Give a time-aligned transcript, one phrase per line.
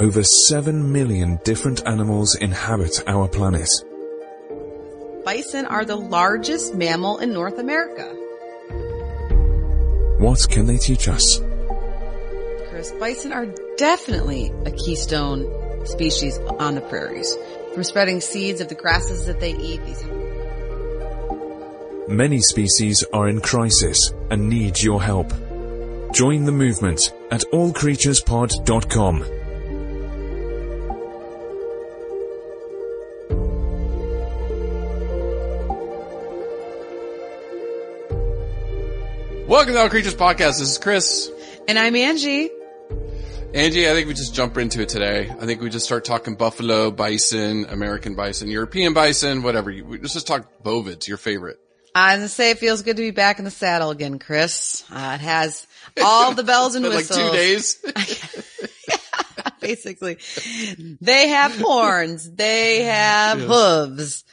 [0.00, 3.68] Over 7 million different animals inhabit our planet.
[5.26, 8.06] Bison are the largest mammal in North America.
[10.18, 11.38] What can they teach us?
[12.70, 13.44] Chris, bison are
[13.76, 15.44] definitely a keystone
[15.84, 17.36] species on the prairies.
[17.74, 20.02] From spreading seeds of the grasses that they eat, these
[22.08, 25.30] Many species are in crisis and need your help.
[26.12, 29.39] Join the movement at allcreaturespod.com.
[39.50, 40.60] Welcome to All Creatures Podcast.
[40.60, 41.28] This is Chris.
[41.66, 42.50] And I'm Angie.
[43.52, 45.28] Angie, I think we just jump into it today.
[45.28, 49.72] I think we just start talking buffalo, bison, American bison, European bison, whatever.
[49.72, 51.58] We just talk bovids, your favorite.
[51.96, 54.84] I was gonna say it feels good to be back in the saddle again, Chris.
[54.88, 55.66] Uh, it has
[56.00, 57.18] all the bells and whistles.
[57.18, 57.84] like two days.
[59.60, 60.18] Basically,
[61.00, 62.30] they have horns.
[62.30, 63.48] They have yes.
[63.48, 64.24] hooves.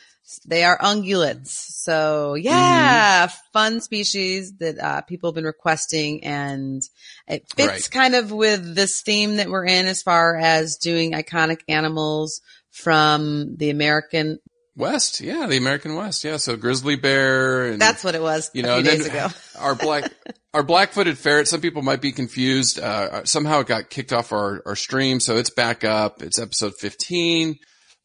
[0.45, 1.47] They are ungulates.
[1.47, 3.37] So yeah, mm-hmm.
[3.53, 6.81] fun species that uh, people have been requesting and
[7.27, 7.89] it fits right.
[7.91, 13.55] kind of with this theme that we're in as far as doing iconic animals from
[13.57, 14.39] the American
[14.75, 15.21] West.
[15.21, 16.23] Yeah, the American West.
[16.23, 16.37] Yeah.
[16.37, 17.65] So grizzly bear.
[17.65, 19.27] And, That's what it was you know, days ago.
[19.59, 20.11] our black,
[20.53, 21.47] our black-footed ferret.
[21.47, 22.79] Some people might be confused.
[22.79, 25.19] Uh, somehow it got kicked off our, our stream.
[25.19, 26.21] So it's back up.
[26.21, 27.57] It's episode 15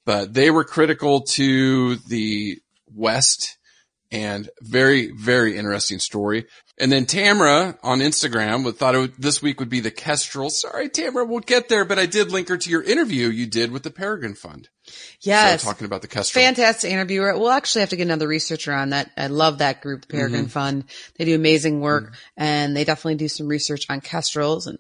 [0.05, 2.59] but they were critical to the
[2.95, 3.59] West
[4.13, 6.45] and very, very interesting story.
[6.79, 10.51] And then Tamara on Instagram would, thought would, this week would be the Kestrel.
[10.51, 13.73] Sorry, Tamara, we'll get there, but I did link her to your interview you did
[13.73, 14.69] with the Peregrine Fund.
[15.21, 15.62] Yes.
[15.62, 16.45] So talking about the Kestrel.
[16.45, 17.37] Fantastic interviewer.
[17.39, 19.11] We'll actually have to get another researcher on that.
[19.17, 20.51] I love that group, the Peregrine mm-hmm.
[20.51, 20.85] Fund.
[21.17, 22.43] They do amazing work mm-hmm.
[22.43, 24.79] and they definitely do some research on kestrels and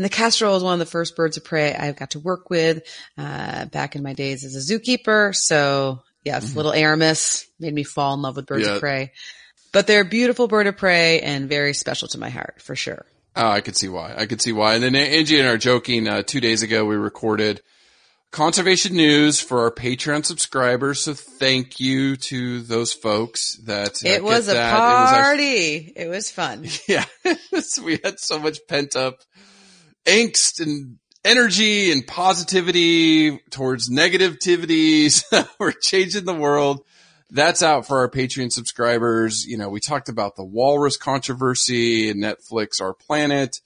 [0.00, 2.48] and the kestrel is one of the first birds of prey I got to work
[2.48, 2.84] with
[3.18, 5.34] uh, back in my days as a zookeeper.
[5.36, 6.56] So yes, mm-hmm.
[6.56, 8.76] little Aramis made me fall in love with birds yeah.
[8.76, 9.12] of prey.
[9.74, 13.04] But they're a beautiful bird of prey and very special to my heart for sure.
[13.36, 14.14] Oh, I could see why.
[14.16, 14.72] I could see why.
[14.72, 16.08] And then Angie and I are joking.
[16.08, 17.60] Uh, two days ago, we recorded
[18.30, 21.02] conservation news for our Patreon subscribers.
[21.02, 24.74] So thank you to those folks that uh, it was a that.
[24.74, 25.92] party.
[25.94, 26.66] It was, actually, it was fun.
[26.88, 27.04] Yeah,
[27.84, 29.20] we had so much pent up
[30.06, 35.22] angst and energy and positivity towards negativities.
[35.58, 36.84] We're changing the world.
[37.30, 39.46] That's out for our Patreon subscribers.
[39.46, 43.60] You know, we talked about the walrus controversy and Netflix, Our Planet.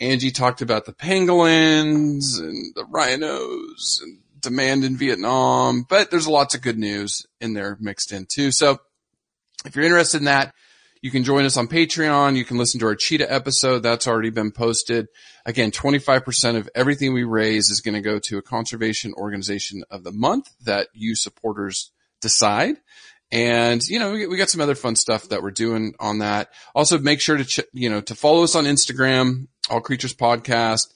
[0.00, 6.54] Angie talked about the pangolins and the rhinos and demand in Vietnam, but there's lots
[6.54, 8.52] of good news in there mixed in too.
[8.52, 8.78] So
[9.64, 10.54] if you're interested in that,
[11.02, 12.36] you can join us on Patreon.
[12.36, 13.82] You can listen to our cheetah episode.
[13.82, 15.06] That's already been posted.
[15.48, 20.04] Again, 25% of everything we raise is going to go to a conservation organization of
[20.04, 21.90] the month that you supporters
[22.20, 22.76] decide.
[23.32, 26.50] And, you know, we, got some other fun stuff that we're doing on that.
[26.74, 30.88] Also make sure to, ch- you know, to follow us on Instagram, All Creatures Podcast,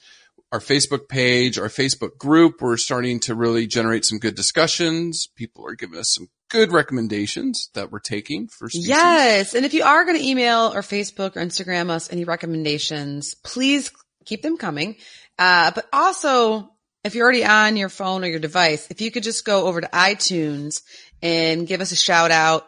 [0.53, 2.61] our Facebook page, our Facebook group.
[2.61, 5.29] We're starting to really generate some good discussions.
[5.35, 8.89] People are giving us some good recommendations that we're taking for species.
[8.89, 9.55] Yes.
[9.55, 13.91] And if you are going to email or Facebook or Instagram us any recommendations, please
[14.25, 14.97] keep them coming.
[15.39, 16.71] Uh, but also
[17.05, 19.81] if you're already on your phone or your device, if you could just go over
[19.81, 20.83] to iTunes
[21.21, 22.67] and give us a shout out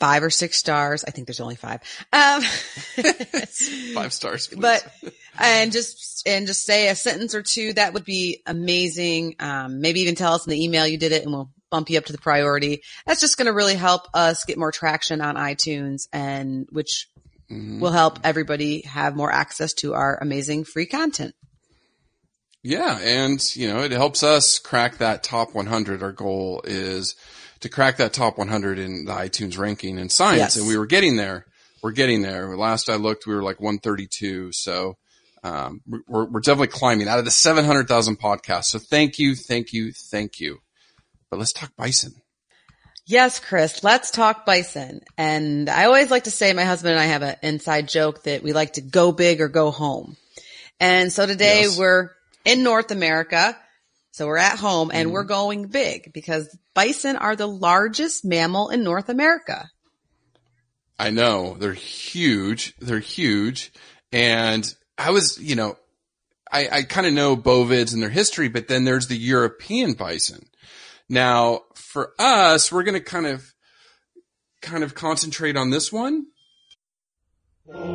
[0.00, 1.04] five or six stars.
[1.06, 1.80] I think there's only five.
[2.12, 2.42] Um,
[3.94, 4.60] Five stars, please.
[4.60, 4.86] but
[5.38, 10.00] and just and just say a sentence or two that would be amazing um, maybe
[10.00, 12.12] even tell us in the email you did it and we'll bump you up to
[12.12, 16.66] the priority that's just going to really help us get more traction on itunes and
[16.70, 17.08] which
[17.54, 17.80] Mhm.
[17.80, 21.34] will help everybody have more access to our amazing free content
[22.62, 26.02] Yeah, and you know, it helps us crack that top 100.
[26.02, 27.14] Our goal is
[27.60, 30.56] to crack that top 100 in the iTunes ranking in science, Yes.
[30.56, 31.44] and we were getting there.
[31.82, 32.56] We're getting there.
[32.56, 34.52] Last I looked, we were like 132.
[34.52, 34.96] So
[35.42, 38.64] um, we're we're definitely climbing out of the 700,000 podcasts.
[38.72, 40.60] So thank you, thank you, thank you.
[41.30, 42.14] But let's talk bison.
[43.06, 47.06] Yes chris let's talk bison and i always like to say my husband and i
[47.06, 50.16] have an inside joke that we like to go big or go home
[50.80, 51.78] and so today Yes.
[51.78, 52.10] we're
[52.44, 53.56] in north america
[54.12, 55.12] so we're at home and Mm-hmm.
[55.14, 59.68] we're going big because bison are the largest mammal in north america
[60.96, 62.74] I know they're huge.
[62.78, 63.72] They're huge.
[64.12, 64.64] And
[64.96, 65.76] I was, you know,
[66.50, 70.46] I, I kind of know bovids and their history, but then there's the European bison.
[71.08, 73.52] Now for us, we're going to kind of,
[74.62, 76.26] kind of concentrate on this one.
[77.66, 77.84] You're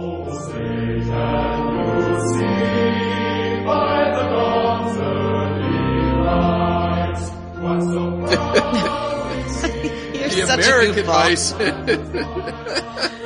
[10.30, 11.06] the such American a goofball.
[11.06, 13.10] bison.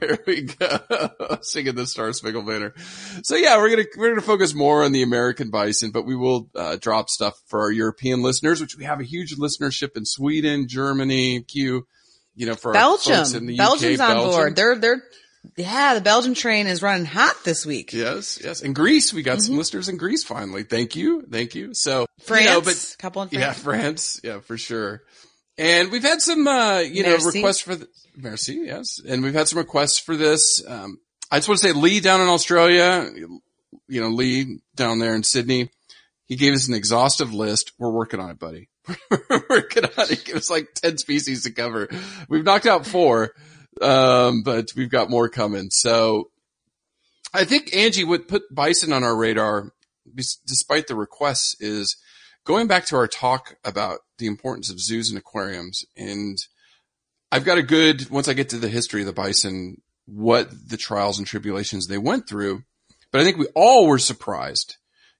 [0.00, 1.38] there we go.
[1.42, 2.74] Singing the Star Spangled Banner.
[3.22, 6.48] So yeah, we're gonna we're gonna focus more on the American bison, but we will
[6.54, 10.66] uh, drop stuff for our European listeners, which we have a huge listenership in Sweden,
[10.68, 11.86] Germany, Q.
[12.36, 13.46] You know, for our folks in Belgium.
[13.46, 14.30] the Belgium's UK, on Belgium.
[14.32, 14.56] board.
[14.56, 15.02] They're they're
[15.56, 17.92] yeah, the Belgian train is running hot this week.
[17.94, 18.60] Yes, yes.
[18.62, 19.40] In Greece, we got Mm-hmm.
[19.46, 20.62] some listeners in Greece finally.
[20.64, 21.72] Thank you, thank you.
[21.74, 23.62] So France, you know, but couple in Yeah, France.
[23.62, 24.20] France.
[24.22, 25.02] Yeah, for sure.
[25.60, 27.86] And we've had some, uh, you know, requests for the,
[28.16, 28.98] merci, yes.
[28.98, 30.64] And we've had some requests for this.
[30.66, 33.10] Um, I just want to say Lee down in Australia,
[33.86, 35.68] you know, Lee down there in Sydney,
[36.24, 37.72] he gave us an exhaustive list.
[37.78, 38.68] We're working on it, buddy.
[39.10, 40.24] We're working on it.
[40.24, 41.88] Give us like 10 species to cover.
[42.28, 43.32] We've knocked out four.
[43.82, 45.70] Um, but we've got more coming.
[45.70, 46.30] So
[47.32, 49.72] I think Angie would put bison on our radar
[50.46, 51.96] despite the requests is
[52.44, 55.84] going back to our talk about the importance of zoos and aquariums.
[55.96, 56.38] And
[57.32, 60.76] I've got a good, once I get to the history of the bison, what the
[60.76, 62.62] trials and tribulations they went through.
[63.10, 64.76] But I think we all were surprised.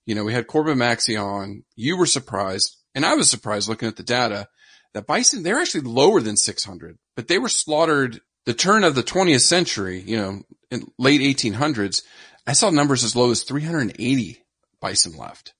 [0.06, 1.64] You know, we had Corbin Maxey on.
[1.74, 2.76] You were surprised.
[2.94, 4.48] And I was surprised looking at the data
[4.92, 9.02] that bison, they're actually lower than 600, but they were slaughtered the turn of the
[9.02, 12.02] 20th century, you know, in late 1800s.
[12.46, 14.42] I saw numbers as low as 380
[14.80, 15.52] bison left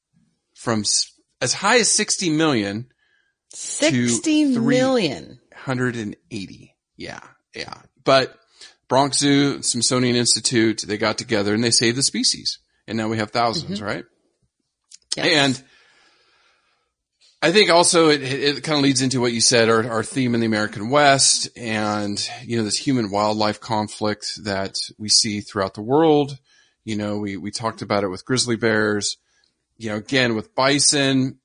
[0.55, 0.81] from
[1.41, 2.87] as high as 60 million,
[3.53, 5.41] Sixty million.
[5.51, 6.77] 180.
[6.97, 7.21] Yeah.
[7.55, 7.75] Yeah.
[8.05, 8.35] But
[8.89, 12.59] Bronx Zoo, Smithsonian Institute, they got together and they saved the species.
[12.87, 13.85] And now we have 1000s mm-hmm.
[13.85, 14.05] right?
[15.17, 15.27] Yes.
[15.27, 15.65] And
[17.43, 20.03] I think also it, it, it kind of leads into what you said, our, our
[20.03, 25.41] theme in the American West and, you know, this human wildlife conflict that we see
[25.41, 26.39] throughout the world.
[26.85, 29.17] You know, we, we talked about it with grizzly bears,
[29.79, 31.39] you know, again with bison.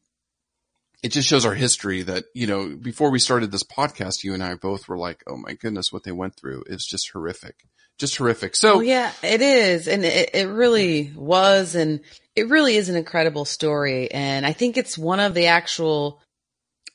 [1.04, 4.44] It just shows our history that, you know, before we started this podcast, you and
[4.44, 7.56] I both were like, Oh my goodness, what they went through is just horrific,
[7.98, 8.56] just horrific.
[8.56, 9.88] So Oh yeah, it is.
[9.88, 11.76] And it, it really was.
[11.76, 12.02] And
[12.36, 14.12] it really is an incredible story.
[14.12, 16.22] And I think it's one of the actual,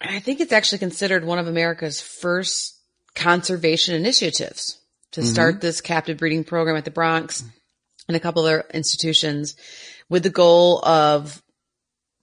[0.00, 2.76] I think it's actually considered one of America's first
[3.14, 4.78] conservation initiatives
[5.12, 5.30] to mm-hmm.
[5.30, 7.44] start this captive breeding program at the Bronx
[8.08, 9.56] and a couple other institutions
[10.08, 11.42] with the goal of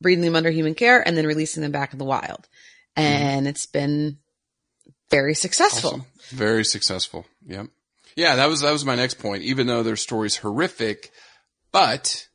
[0.01, 2.47] breeding them under human care and then releasing them back in the wild.
[2.97, 3.01] Mm-hmm.
[3.01, 4.17] And it's been
[5.09, 5.89] very successful.
[5.89, 6.05] Awesome.
[6.29, 7.25] Very successful.
[7.45, 7.67] Yep.
[8.15, 9.43] Yeah, that was that was my next point.
[9.43, 11.11] Even though their story's horrific,
[11.71, 12.27] but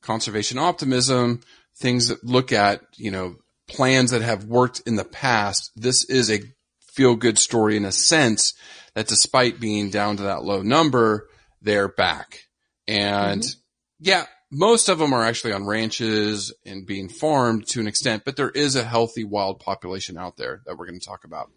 [0.00, 1.42] conservation optimism,
[1.76, 3.36] things that look at, you know,
[3.68, 6.40] plans that have worked in the past, this is a
[6.80, 8.54] feel good story in a sense
[8.94, 11.28] that despite being down to that low number,
[11.60, 12.46] they're back.
[12.88, 13.60] And mm-hmm.
[14.00, 18.36] yeah, most of them are actually on ranches and being farmed to an extent, but
[18.36, 21.50] there is a healthy wild population out there that we're going to talk about.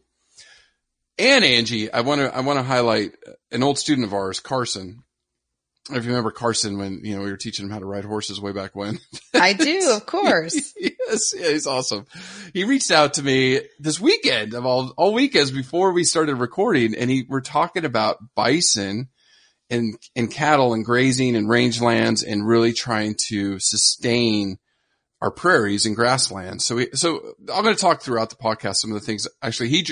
[1.17, 3.11] And Angie, I want to, I want to highlight
[3.51, 5.03] an old student of ours, Carson.
[5.91, 8.39] If you remember Carson when, you know, we were teaching him how to ride horses
[8.39, 8.99] way back when.
[9.33, 10.73] I do, of course.
[10.79, 12.05] yes, yeah, he's awesome.
[12.53, 16.95] He reached out to me this weekend of all, all weekends before we started recording
[16.95, 19.09] and he, we're talking about bison
[19.69, 24.57] and, and cattle and grazing and rangelands and really trying to sustain
[25.21, 26.65] our prairies and grasslands.
[26.65, 29.69] So we, so I'm going to talk throughout the podcast some of the things actually
[29.69, 29.87] he,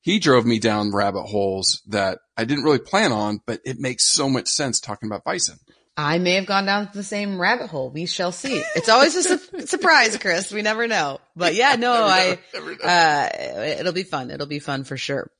[0.00, 4.10] he drove me down rabbit holes that I didn't really plan on, but it makes
[4.10, 5.58] so much sense talking about bison.
[5.96, 7.90] I may have gone down the same rabbit hole.
[7.90, 8.62] We shall see.
[8.74, 10.50] It's always a su- surprise, Chris.
[10.50, 11.20] We never know.
[11.36, 12.38] But yeah, no, I,
[12.82, 14.30] uh, it'll be fun.
[14.30, 15.30] It'll be fun for sure.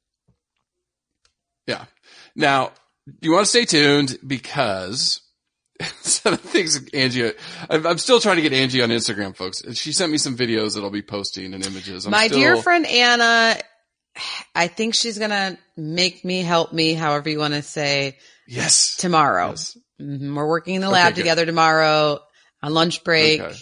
[1.67, 1.87] Yeah.
[2.37, 2.73] Now,
[3.21, 5.21] you want to stay tuned because
[6.03, 7.33] some things Angie,
[7.71, 9.63] I'm I'm still trying to get Angie on Instagram, folks.
[9.75, 12.05] She sent me some videos that I'll be posting and images.
[12.07, 13.57] I'm My still- dear friend Anna,
[14.55, 18.97] I think she's going to make me help me, however you want to say Yes.
[18.97, 19.51] tomorrow.
[19.51, 19.77] Yes.
[20.01, 20.35] Mhm.
[20.35, 21.23] We're working in the Okay, lab good.
[21.23, 22.21] together tomorrow
[22.63, 23.41] on lunch break.
[23.41, 23.57] Okay.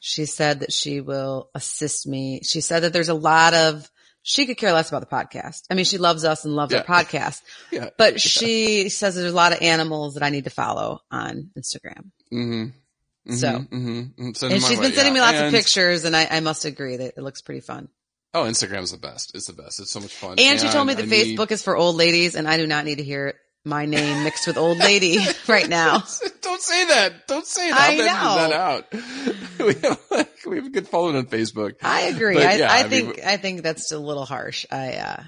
[0.00, 2.40] She said that she will assist me.
[2.42, 3.88] She said that there's a lot of,
[4.22, 5.62] she could care less about the podcast.
[5.70, 6.82] I mean, she loves us and loves Yeah.
[6.86, 7.90] our podcast, Yeah.
[7.98, 12.10] but she says there's a lot of animals that I need to follow on Instagram.
[12.32, 13.34] Mm-hmm.
[13.34, 14.02] So- mm-hmm.
[14.18, 17.22] And she's been sending me lots of pictures and I, I must agree that it
[17.22, 17.88] looks pretty fun.
[18.34, 19.34] Oh, Instagram's the best.
[19.34, 19.78] It's the best.
[19.78, 20.38] It's so much fun.
[20.38, 22.66] And she told me that I need- Facebook is for old ladies and I do
[22.66, 26.02] not need to hear my name mixed with old lady right now.
[26.42, 27.26] Don't say that.
[27.26, 27.90] Don't say that.
[27.90, 28.04] I know.
[28.36, 28.92] that out.
[29.58, 31.76] we have we have a good following on Facebook.
[31.82, 32.34] I agree.
[32.34, 34.66] But I, yeah, I, I mean, think, I think that's a little harsh.
[34.70, 35.22] I, uh,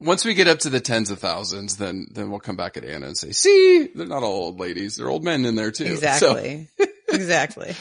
[0.00, 2.84] Once we get up to the tens of thousands, then then we'll come back at
[2.84, 5.96] Anna and say, "See, they're not all old ladies; they're old men in there too."
[5.96, 6.68] So, exactly.
[7.08, 7.74] exactly.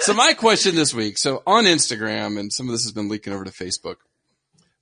[0.00, 3.32] so my question this week, so on Instagram, and some of this has been leaking
[3.32, 3.96] over to Facebook,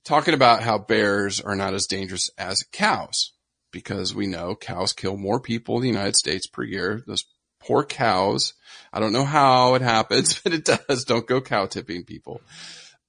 [0.03, 3.33] talking about how bears are not as dangerous as cows
[3.77, 7.03] because we know cows kill more people in the United States per year.
[7.05, 7.25] Those
[7.59, 8.55] poor cows.
[8.91, 11.05] I don't know how it happens, but it does.
[11.05, 12.41] Don't go cow tipping people.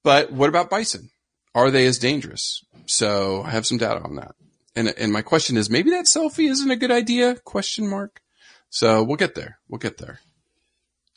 [0.03, 1.09] But what about bison?
[1.55, 2.63] Are they as dangerous?
[2.85, 4.35] So I have some data on that.
[4.75, 7.33] And, and my question is maybe that selfie isn't a good idea?
[7.43, 8.21] Question mark.
[8.69, 9.57] So we'll get there.
[9.67, 10.19] We'll get there.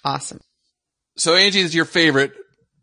[0.03, 0.41] Awesome.
[1.17, 2.33] So Angie is your favorite.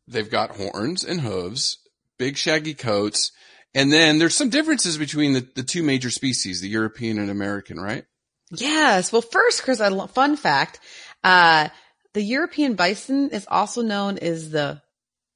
[0.07, 1.79] They've got horns and hooves,
[2.19, 3.31] big shaggy coats.
[3.73, 7.79] And then there's some differences between the, the two major species, the European and American,
[7.79, 8.05] right?
[8.51, 9.11] Yes.
[9.11, 10.79] Well, first, Chris, a fun fact.
[11.23, 11.69] Uh,
[12.13, 14.81] the European bison is also known as the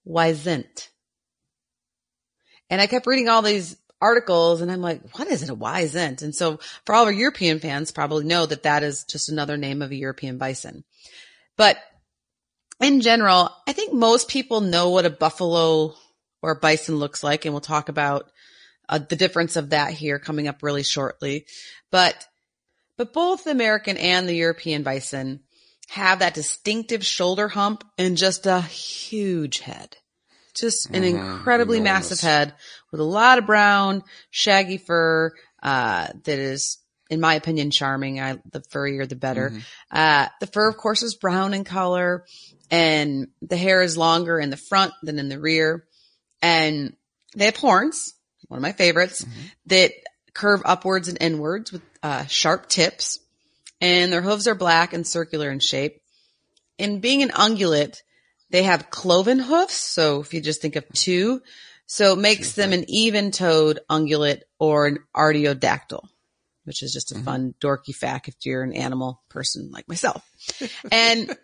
[0.08, 0.90] wisent.
[2.70, 6.24] And I kept reading all these articles and I'm like, what is it, a wisent?
[6.24, 9.82] And so for all our European fans probably know that that is just another name
[9.82, 10.84] of a European bison.
[11.56, 11.78] But
[12.82, 15.96] in general, I think most people know what a buffalo
[16.44, 17.46] or a bison looks like.
[17.46, 18.30] And we'll talk about
[18.88, 21.46] uh, the difference of that here coming up really shortly.
[21.90, 22.28] But
[22.98, 25.40] but both the American and the European bison
[25.90, 29.98] have that distinctive shoulder hump and just a huge head.
[30.54, 32.10] Just an Mhm, incredibly enormous.
[32.12, 32.54] massive head
[32.92, 35.32] with a lot of brown, shaggy fur,
[35.64, 36.78] uh, that is,
[37.10, 38.20] in my opinion, charming.
[38.20, 39.50] I, the furrier, the better.
[39.50, 39.62] Mhm.
[39.90, 42.26] Uh, the fur, of course, is brown in color
[42.70, 45.86] and the hair is longer in the front than in the rear.
[46.44, 46.96] And
[47.36, 48.14] they have horns,
[48.50, 49.26] one of my favorites,
[49.68, 49.94] that
[50.34, 53.20] curve upwards and inwards with uh, sharp tips.
[53.80, 56.02] And their hooves are black and circular in shape.
[56.78, 58.02] And being an ungulate,
[58.50, 59.76] they have cloven hoofs.
[59.76, 61.42] So if you just think of two,
[61.86, 66.06] so it makes them an even-toed ungulate or an artiodactyl,
[66.66, 70.24] which is just a fun dorky fact if you're an animal person like myself.
[70.92, 71.36] And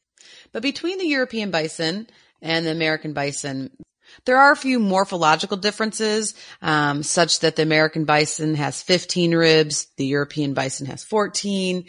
[0.52, 2.08] but between the European bison
[2.42, 3.70] and the American bison,
[4.24, 9.88] there are a few morphological differences, um, such that the American bison has 15 ribs,
[9.96, 11.84] the European bison has 14.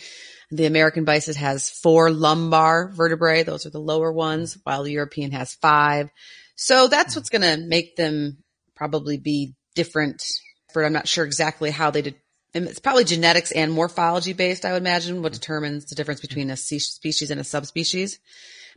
[0.50, 5.32] The American bison has four lumbar vertebrae; those are the lower ones, while the European
[5.32, 6.10] has five.
[6.56, 8.38] So that's what's going to make them
[8.76, 10.24] probably be different.
[10.74, 12.16] But I'm not sure exactly how they did.
[12.54, 16.50] And it's probably genetics and morphology based, I would imagine, what determines the difference between
[16.50, 18.20] a species and a subspecies.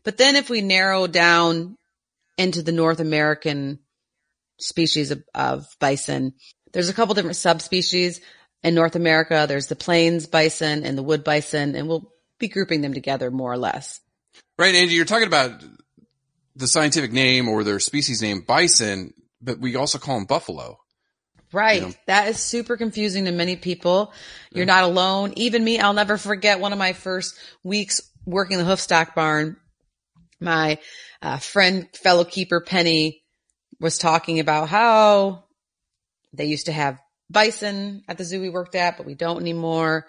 [0.03, 1.77] But then if we narrow down
[2.41, 3.79] into the North American
[4.59, 6.35] species of, of bison,
[6.73, 8.21] there's a couple different subspecies
[8.63, 9.45] in North America.
[9.47, 13.53] There's the plains bison and the wood bison, and we'll be grouping them together more
[13.53, 14.01] or less.
[14.59, 15.63] Right, Angie, you're talking about
[16.57, 20.79] the scientific name or their species name bison, but we also call them buffalo.
[21.53, 21.83] Right.
[21.83, 21.91] Yeah.
[22.07, 24.13] That is super confusing to many people.
[24.53, 25.33] You're not alone.
[25.37, 29.57] Even me, I'll never forget one of my first weeks working the hoofstock barn.
[30.41, 30.79] My
[31.23, 33.23] uh, friend, fellow keeper Penny
[33.79, 35.45] was talking about how
[36.33, 36.99] they used to have
[37.31, 40.07] bison at the zoo we worked at, but we don't anymore.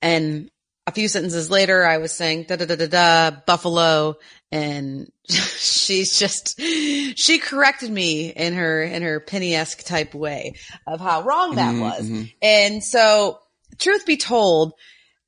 [0.00, 0.50] And
[0.86, 4.16] a few sentences later, I was saying da da da da da buffalo,
[4.50, 10.54] and she's just she corrected me in her in her penny esque type way
[10.86, 12.08] of how wrong that Mhm, was.
[12.10, 12.32] mhm.
[12.42, 13.38] And so,
[13.78, 14.72] truth be told,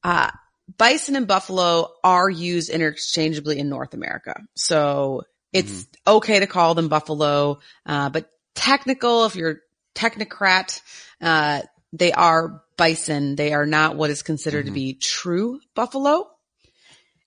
[0.03, 0.31] uh,
[0.79, 4.41] bison and buffalo are used interchangeably in North America.
[4.55, 9.61] So it's okay to call them buffalo, uh, but technical if you're
[9.95, 10.81] technocrat.
[11.21, 13.37] Uh, they are bison.
[13.37, 14.75] They are not what is considered Mm-hmm.
[14.75, 16.29] to be true buffalo.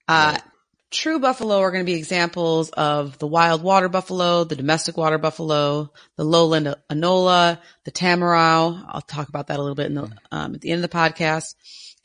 [0.09, 0.37] Uh,
[0.91, 5.17] true buffalo are going to be examples of the wild water buffalo, the domestic water
[5.17, 8.83] buffalo, the lowland anoa, the tamarau.
[8.87, 10.97] I'll talk about that a little bit in the, um, at the end of the
[10.97, 11.55] podcast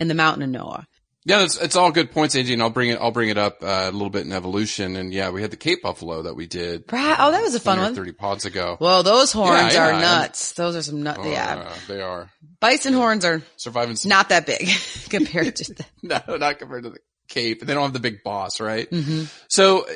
[0.00, 0.84] and the mountain anoa.
[1.24, 3.58] Yeah, it's, it's all good points, Angie, and I'll bring it, I'll bring it up
[3.62, 4.96] uh, a little bit in evolution.
[4.96, 7.60] And yeah, we had the Cape Buffalo that we did Brad, oh, that was a
[7.60, 7.94] fun 20 one.
[7.94, 8.76] 30 pods ago.
[8.80, 10.52] Well, those horns Yeah, are yeah, nuts.
[10.54, 11.20] Those are some nuts.
[11.22, 12.28] Oh, yeah, They are.
[12.60, 14.68] bison horns are Surviving some, not that big
[15.10, 15.86] compared to the.
[16.28, 16.98] no, not compared to the
[17.28, 17.60] Cape.
[17.64, 18.90] They don't have the big boss, right?
[18.90, 19.24] Mm-hmm.
[19.48, 19.86] So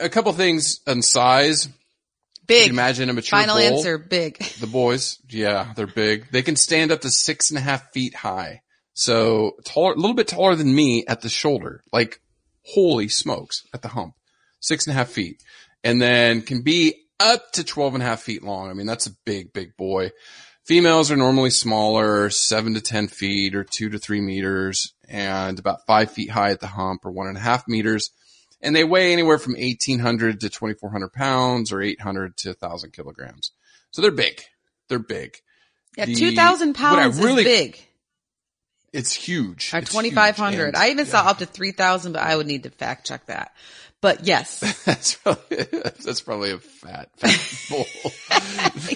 [0.00, 1.66] a couple things on size.
[1.66, 1.72] You
[2.46, 2.70] Big.
[2.70, 3.64] imagine a mature Final bull.
[3.76, 4.38] answer, big.
[4.38, 6.32] The boys, yeah, they're big.
[6.32, 8.62] They can stand up to six and a half feet high.
[8.94, 11.82] So taller, a little bit taller than me at the shoulder.
[11.92, 12.20] Like,
[12.64, 14.14] holy smokes, at the hump.
[14.60, 15.42] Six and a half feet.
[15.82, 18.68] And then can be up to 12 and a half feet long.
[18.70, 20.10] I mean, that's a big, big boy.
[20.66, 25.86] Females are normally smaller, seven to 10 feet or two to three meters and about
[25.86, 28.10] five feet high at the hump or one and a half meters.
[28.60, 33.52] And they weigh anywhere from 1800 to 2400 pounds or 800 to 1000 kilograms.
[33.90, 34.42] So they're big.
[34.88, 35.36] They're big.
[35.96, 37.80] Yeah, The- two thousand what I pounds really- is big.
[38.92, 39.72] It's huge.
[39.72, 40.74] Or five hundred.
[40.76, 43.26] I even And- saw up to three thousand, but I would need to fact check
[43.26, 43.52] that.
[44.00, 47.84] But yes, That's probably that's probably a fat fat bull.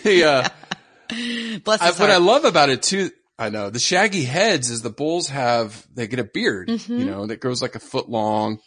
[0.02, 4.70] the, uh, bless I, what I love about it too, I know the shaggy heads
[4.70, 6.98] is the bulls have they get a beard, Mm-hmm.
[6.98, 8.60] you know, that grows like a foot long.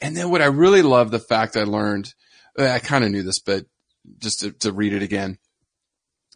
[0.00, 2.12] And then what I really love the fact I learned,
[2.58, 3.64] uh, I kind of knew this, but
[4.18, 5.38] just to, to read it again,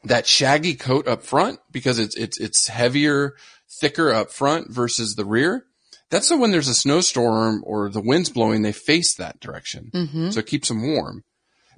[0.05, 3.35] that shaggy coat up front because it's it's it's heavier,
[3.81, 5.65] thicker up front versus the rear.
[6.11, 10.33] That's so when there's a snowstorm or the wind's blowing, they face that direction, Mhm.
[10.33, 11.23] so it keeps them warm.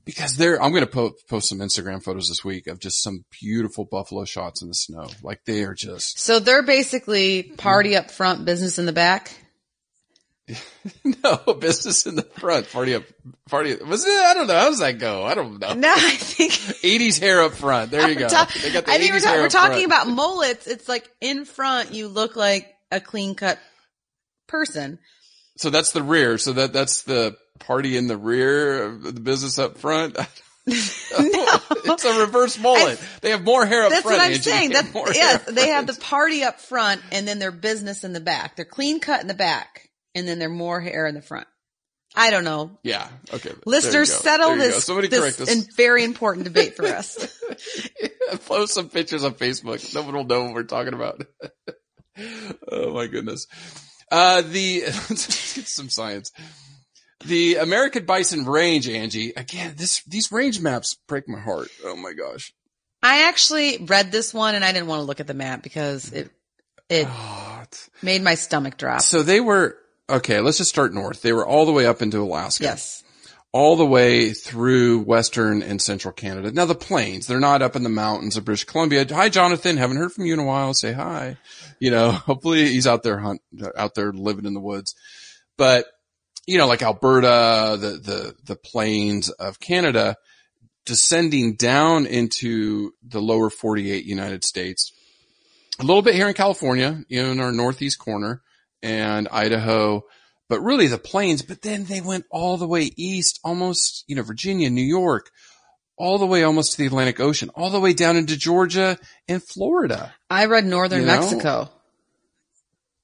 [0.05, 3.25] Because they're, I'm going to po- post some Instagram photos this week of just some
[3.41, 5.09] beautiful buffalo shots in the snow.
[5.23, 9.33] Like they are just So they're basically party up front, business in the back.
[11.05, 13.05] no business in the front, party up,
[13.49, 13.75] party.
[13.77, 14.11] Was it?
[14.11, 14.55] I don't know.
[14.59, 15.25] How does that go?
[15.25, 15.75] I don't know.
[15.75, 16.53] No, I think
[16.83, 17.91] 80s hair up front.
[17.91, 18.23] There you go.
[18.25, 20.05] We're ta- They got the I think 80s we're, ta- hair we're talking front.
[20.05, 20.67] about mullets.
[20.67, 23.59] It's like in front, you look like a clean cut
[24.49, 24.99] person.
[25.57, 26.39] So that's the rear.
[26.39, 30.17] So that that's the party in the rear of the business up front.
[30.67, 30.75] no.
[31.17, 33.01] it's a reverse mullet.
[33.23, 34.19] they have more hair up That's front.
[34.19, 34.71] what I'm saying.
[34.71, 38.21] That's yes, they up have the party up front and then their business in the
[38.21, 38.57] back.
[38.57, 41.47] They're clean cut in the back and then they're more hair in the front.
[42.15, 42.79] I don't know.
[42.83, 43.07] Yeah.
[43.33, 43.53] Okay.
[43.67, 45.55] Listeners, settle this, Somebody correct this us.
[45.55, 47.41] and very important debate for us.
[48.47, 49.95] Post some pictures on Facebook.
[49.95, 51.25] No one will know what we're talking about.
[52.71, 53.47] oh my goodness.
[54.11, 56.33] Uh, the, let's get some science.
[57.27, 59.33] The American Bison Range, Angie.
[59.37, 61.69] Again, this, these range maps break my heart.
[61.85, 62.53] Oh my gosh.
[63.03, 66.13] I actually read this one and I didn't want to look at the map because
[66.13, 66.31] it
[66.91, 67.07] it
[68.03, 69.01] made my stomach drop.
[69.03, 69.77] so they were,
[70.11, 71.23] okay, let's just start north.
[71.23, 72.65] They were all the way up into Alaska.
[72.65, 73.03] Yes.
[73.53, 76.53] all the way through western and central Canada.
[76.53, 79.05] Now the plains, they're not up in the mountains of British Columbia.
[79.11, 79.77] Hi, Jonathan.
[79.77, 80.73] Haven't heard from you in a while.
[80.75, 81.37] Say hi.
[81.81, 83.41] You know, hopefully he's out there hunt,
[83.77, 84.95] out there living in the woods.
[85.57, 85.87] But,
[86.47, 90.17] you know, like Alberta, the, the, the plains of Canada,
[90.87, 94.93] descending down into the lower 48 United States.
[95.81, 98.43] A little bit here in California, you know, in our northeast corner
[98.83, 100.05] and Idaho,
[100.49, 101.43] but really the plains.
[101.43, 105.31] But then they went all the way east, almost, you know, Virginia, New York,
[105.97, 109.43] all the way almost to the Atlantic Ocean, all the way down into Georgia and
[109.43, 110.15] Florida.
[110.29, 111.21] I read northern You know?
[111.21, 111.71] Mexico.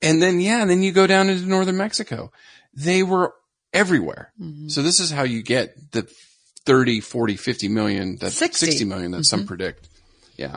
[0.02, 2.30] And then, yeah, and then you go down into northern Mexico.
[2.74, 3.34] They were
[3.72, 4.32] everywhere.
[4.40, 4.68] Mm-hmm.
[4.68, 6.08] So this is how you get the
[6.64, 8.66] 30, 40, 50 million, that 60.
[8.66, 9.88] 60 million that some predict.
[10.36, 10.56] Yeah.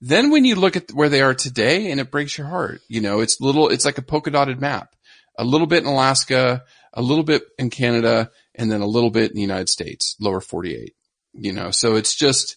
[0.00, 3.00] Then when you look at where they are today and it breaks your heart, you
[3.00, 4.94] know, it's little, it's like a polka dotted map,
[5.36, 9.30] a little bit in Alaska, a little bit in Canada, and then a little bit
[9.30, 10.94] in the United States, lower 48,
[11.34, 12.56] you know, so it's just,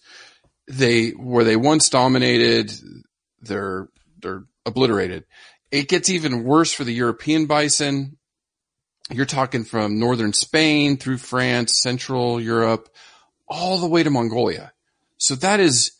[0.68, 2.72] they, where they once dominated,
[3.40, 3.88] they're,
[4.20, 5.24] they're obliterated.
[5.70, 8.16] It gets even worse for the European bison.
[9.10, 12.88] You're talking from northern Spain through France, central Europe,
[13.46, 14.72] all the way to Mongolia.
[15.18, 15.92] So that is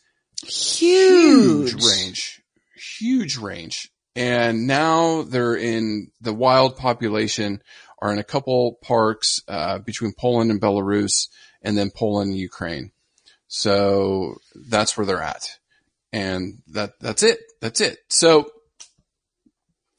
[0.45, 1.71] Huge.
[1.71, 2.41] huge range,
[2.75, 3.91] huge range.
[4.15, 7.61] And now they're in the wild population
[8.01, 11.27] are in a couple parks, uh, between Poland and Belarus
[11.61, 12.91] and then Poland and Ukraine.
[13.47, 15.57] So that's where they're at.
[16.13, 17.39] And that, that's it.
[17.61, 17.99] That's it.
[18.09, 18.49] So,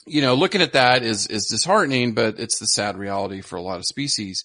[0.06, 3.62] you know, looking at that is, is disheartening, but it's the sad reality for a
[3.62, 4.44] lot of species.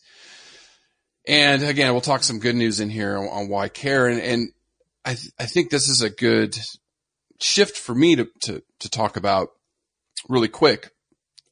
[1.27, 4.07] And again, we'll talk some good news in here on, on why care.
[4.07, 4.49] And, and
[5.05, 6.57] I, th- I think this is a good
[7.39, 9.49] shift for me to, to, to talk about
[10.29, 10.91] really quick.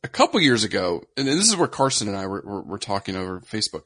[0.03, 3.15] A couple years ago, and this is where Carson and I were, were, were talking
[3.15, 3.83] over Facebook.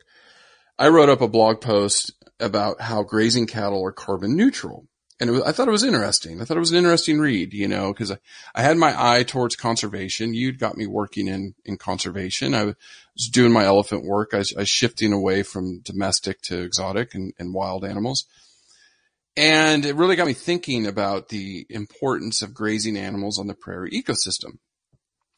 [0.77, 4.87] I wrote up a blog post about how grazing cattle are carbon neutral.
[5.19, 6.41] And was, I thought it was interesting.
[6.41, 8.17] I thought it was an interesting read, you know, cause I,
[8.53, 10.33] I had my eye towards conservation.
[10.33, 12.53] You'd got me working in, in conservation.
[12.53, 14.31] I was doing my elephant work.
[14.33, 18.25] I was, I was shifting away from domestic to exotic and, and wild animals.
[19.35, 23.91] And it really got me thinking about the importance of grazing animals on the prairie
[23.91, 24.59] ecosystem.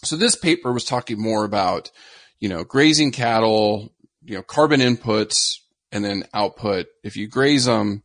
[0.04, 1.92] So this paper was talking more about,
[2.40, 5.60] you know, grazing cattle, you know, carbon inputs
[5.92, 6.88] and then output.
[7.04, 8.04] If you graze them,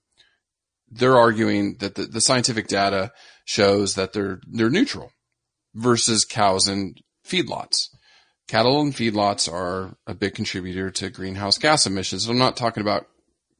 [0.88, 3.12] they're arguing that the, the scientific data
[3.44, 5.11] shows that they're, they're neutral
[5.74, 7.88] versus cows and feedlots.
[8.48, 12.29] Cattle and feedlots are a big contributor to greenhouse gas emissions.
[12.29, 13.07] I'm not talking about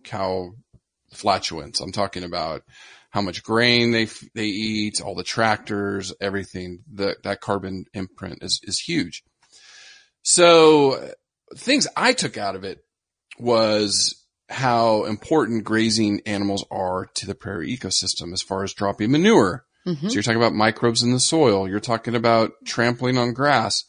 [0.05, 0.53] cow
[1.13, 1.81] flatulence.
[1.81, 2.63] I'm talking about
[3.11, 6.81] how much grain they they eat, all the tractors, everything.
[6.95, 9.23] That that carbon imprint is is huge.
[10.23, 11.13] So
[11.57, 12.79] things I took out of it
[13.39, 14.17] was
[14.49, 19.65] how important grazing animals are to the prairie ecosystem as far as dropping manure.
[19.87, 20.09] Mm-hmm.
[20.09, 21.69] So you're talking about microbes in the soil.
[21.69, 23.85] You're talking about trampling on grass,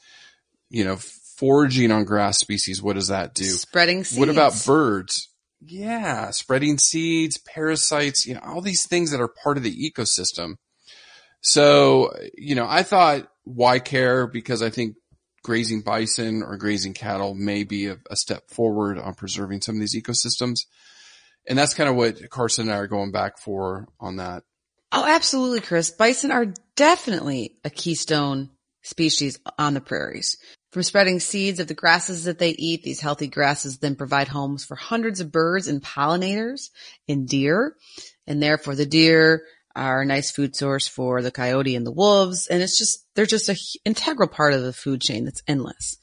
[0.69, 2.81] you know, foraging on grass species.
[2.81, 3.43] What does that do?
[3.43, 4.19] Spreading seeds.
[4.19, 5.27] What about birds?
[5.63, 10.55] Yeah, spreading seeds, parasites, you know, all these things that are part of the ecosystem.
[11.41, 14.27] So, you know, I thought why care?
[14.27, 14.95] Because I think
[15.43, 19.81] grazing bison or grazing cattle may be a, a step forward on preserving some of
[19.81, 20.61] these ecosystems.
[21.47, 24.43] And that's kind of what Carson and I are going back for on that.
[24.91, 25.89] Oh, absolutely, Chris.
[25.89, 28.49] Bison are definitely a keystone
[28.81, 30.37] species on the prairies.
[30.71, 34.63] From spreading seeds of the grasses that they eat, these healthy grasses then provide homes
[34.63, 36.69] for hundreds of birds and pollinators
[37.09, 37.75] and deer.
[38.25, 39.43] And therefore the deer
[39.75, 42.47] are a nice food source for the coyote and the wolves.
[42.47, 45.97] And it's just, they're just an integral part of the food chain that's endless.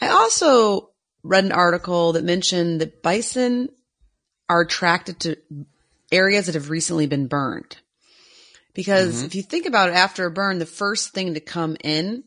[0.00, 0.90] I also
[1.22, 3.68] read an article that mentioned that bison
[4.48, 5.36] are attracted to
[6.10, 7.76] areas that have recently been burned.
[8.74, 9.26] Because mm-hmm.
[9.26, 12.24] if you think about it, after a burn, the first thing to come in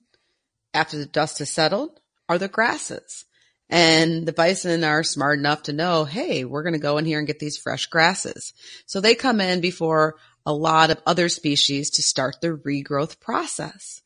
[0.77, 3.25] after the dust has settled are the grasses.
[3.69, 7.17] And the bison are smart enough to know, hey, we're going to go in here
[7.17, 8.53] and get these fresh grasses.
[8.85, 14.01] So they come in before a lot of other species to start the regrowth process.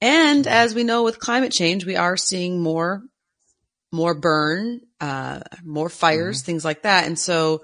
[0.00, 0.52] And mm-hmm.
[0.52, 3.02] as we know with climate change, we are seeing more,
[3.92, 6.46] more burn, uh, more fires, mm-hmm.
[6.46, 7.06] things like that.
[7.06, 7.62] And so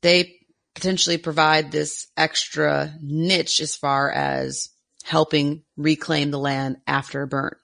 [0.00, 0.36] they
[0.74, 4.70] potentially provide this extra niche as far as
[5.06, 7.54] helping reclaim the land after a burn.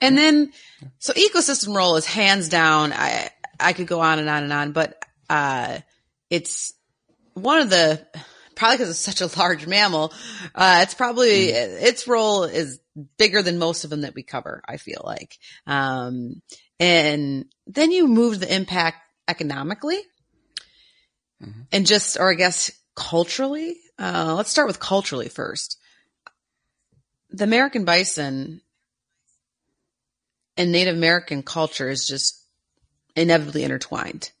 [0.00, 0.52] And then,
[0.98, 2.94] so ecosystem role is hands down.
[2.94, 3.28] I,
[3.60, 5.80] I could go on and on and on, but, uh,
[6.30, 6.72] it's
[7.34, 8.06] one of the,
[8.54, 10.14] probably because it's such a large mammal,
[10.54, 12.80] uh, it's probably, its role is
[13.18, 15.36] bigger than most of them that we cover, I feel like.
[15.66, 16.40] Um,
[16.80, 18.96] and then you move the impact
[19.28, 20.00] economically
[21.42, 21.60] mm-hmm.
[21.70, 23.76] and just, or I guess culturally.
[23.98, 25.78] Uh, let's start with culturally first
[27.30, 28.60] the American bison
[30.56, 32.42] and Native American culture is just
[33.14, 34.32] inevitably intertwined.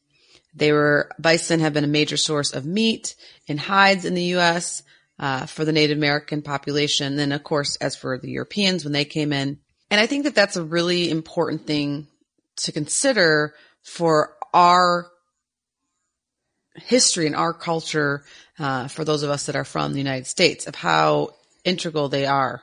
[0.54, 3.14] They were bison have been a major source of meat
[3.46, 4.82] and hides in the U.S.
[5.18, 7.16] Uh, for the Native American population.
[7.16, 9.58] Then, of course, as for the Europeans when they came in,
[9.90, 12.08] and I think that that's a really important thing
[12.56, 15.10] to consider for our
[16.74, 18.24] history and our culture
[18.58, 21.30] uh, for those of us that are from the United States of how
[21.64, 22.62] integral they are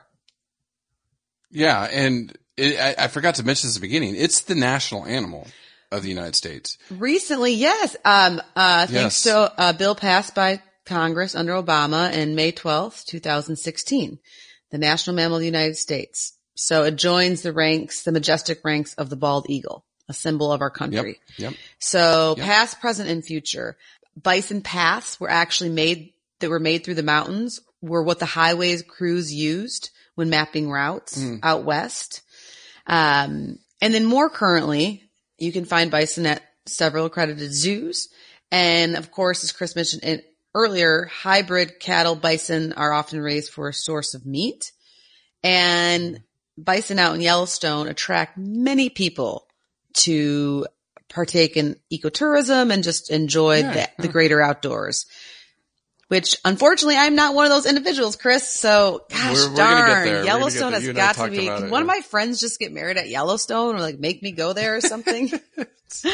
[1.50, 4.14] yeah, and it, I, I, forgot to mention this at the beginning.
[4.16, 5.46] It's the national animal
[5.92, 6.78] of the United States.
[6.90, 7.96] Recently, yes.
[8.04, 9.22] Um, uh, thanks yes.
[9.24, 14.18] to a bill passed by Congress under Obama in May 12th, 2016,
[14.70, 16.32] the national mammal of the United States.
[16.54, 20.62] So it joins the ranks, the majestic ranks of the bald eagle, a symbol of
[20.62, 21.20] our country.
[21.36, 21.50] Yep.
[21.50, 21.60] yep.
[21.78, 22.46] So yep.
[22.46, 23.76] past, present, and future,
[24.20, 28.82] bison paths were actually made that were made through the mountains were what the highways
[28.82, 31.38] crews used when mapping routes mm.
[31.42, 32.22] out west.
[32.86, 35.04] Um, and then more currently,
[35.38, 38.08] you can find bison at several accredited zoos.
[38.50, 40.22] And of course, as Chris mentioned
[40.54, 44.72] earlier, hybrid cattle bison are often raised for a source of meat.
[45.42, 46.22] And
[46.58, 49.46] bison out in Yellowstone attract many people
[49.92, 50.66] to
[51.08, 53.86] partake in ecotourism and just enjoy yeah, the, yeah.
[53.98, 55.06] the, greater outdoors.
[56.08, 58.48] Which unfortunately I'm not one of those individuals, Chris.
[58.48, 59.88] So gosh We're- we're darn, there.
[59.88, 61.46] We're gonna get Yellowstone has and got to be.
[61.46, 64.32] Can it, one of my friends just get married at Yellowstone or like make me
[64.32, 65.30] go there or something?
[66.04, 66.10] You-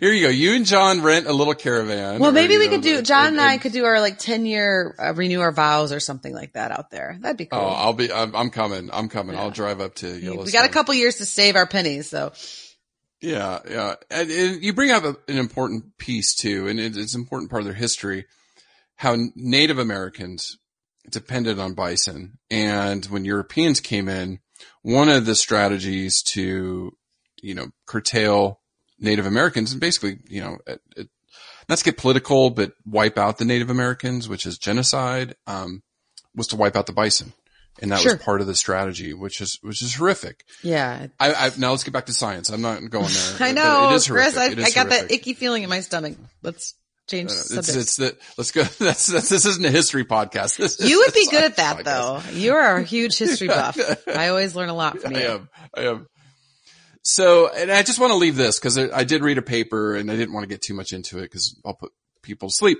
[0.00, 0.30] here you go.
[0.30, 2.18] You and John rent a little caravan.
[2.18, 4.46] well, maybe you we know, could do, John and I could do our like 10
[4.46, 7.16] year uh, renew our vows or something like that out there.
[7.20, 7.60] That'd be cool.
[7.60, 8.12] Oh, I'll be.
[8.12, 8.90] I'm, I'm coming.
[8.92, 9.36] I'm coming.
[9.36, 10.44] I'll drive up to Yellowstone.
[10.44, 12.10] we got a couple years to save our pennies.
[12.10, 12.32] So
[13.20, 13.94] Yeah, yeah.
[14.10, 17.48] And, and you bring up a, an important piece too, and it, it's an important
[17.50, 18.26] part of their history.
[19.00, 20.58] How Native Americans
[21.10, 24.40] depended on bison, and when Europeans came in,
[24.82, 26.92] one of the strategies to,
[27.42, 28.60] you know, curtail
[28.98, 31.08] Native Americans and basically, you know, it, it,
[31.66, 35.82] not to get political, but wipe out the Native Americans, which is genocide, um,
[36.36, 37.32] was to wipe out the bison.
[37.80, 38.16] And that Sure.
[38.16, 40.44] was part of the strategy, which is, which is horrific.
[40.62, 42.50] yeah, I, I now let's get back to science.
[42.50, 43.36] I'm not going there.
[43.48, 44.34] I know, it is Chris.
[44.34, 44.38] horrific.
[44.38, 46.18] I, It is I got that icky feeling in my stomach.
[46.42, 46.74] Let's
[47.10, 48.62] change Uh, It's it's the let's go.
[48.78, 50.56] That's, that's this isn't a history podcast.
[50.56, 51.84] This you would be good at that podcast.
[51.84, 52.22] though.
[52.32, 53.78] You're a huge history buff.
[54.06, 55.18] I always learn a lot from you.
[55.18, 55.48] I am.
[55.76, 56.06] I am.
[57.02, 59.96] So, and I just want to leave this because I, I did read a paper
[59.96, 61.92] and I didn't want to get too much into it because I'll put
[62.22, 62.78] people to sleep.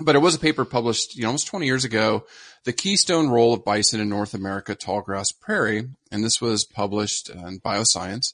[0.00, 2.24] But it was a paper published, you know, almost 20 years ago,
[2.64, 5.88] the keystone role of bison in North America tallgrass prairie.
[6.10, 8.32] And this was published in Bioscience.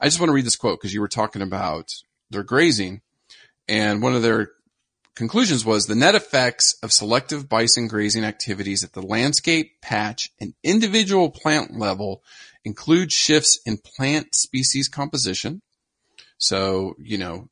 [0.00, 1.88] I just want to read this quote because you were talking about
[2.30, 3.00] their grazing
[3.72, 4.50] and one of their
[5.16, 10.52] conclusions was the net effects of selective bison grazing activities at the landscape, patch, and
[10.62, 12.22] individual plant level
[12.66, 15.62] include shifts in plant species composition.
[16.36, 17.48] So, you know,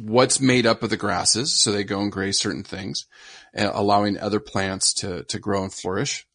[0.00, 1.62] what's made up of the grasses.
[1.62, 3.04] So they go and graze certain things,
[3.54, 6.26] uh, allowing other plants to, to grow and flourish.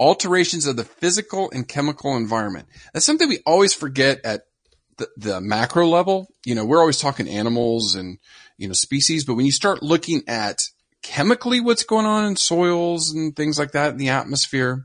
[0.00, 2.66] Alterations of the physical and chemical environment.
[2.92, 4.46] That's something we always forget at
[4.96, 6.26] the, the macro level.
[6.44, 8.18] You know, we're always talking animals and,
[8.60, 10.58] you know, species, but when you start looking at
[11.02, 14.84] chemically what's going on in soils and things like that in the atmosphere,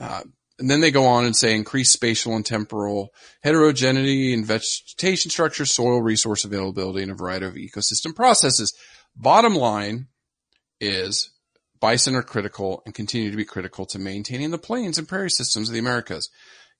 [0.00, 0.22] uh,
[0.58, 3.12] and then they go on and say increased spatial and temporal
[3.44, 8.74] heterogeneity in vegetation structure, soil resource availability, and a variety of ecosystem processes.
[9.16, 10.08] Bottom line
[10.80, 11.30] is
[11.80, 15.68] bison are critical and continue to be critical to maintaining the plains and prairie systems
[15.68, 16.28] of the Americas.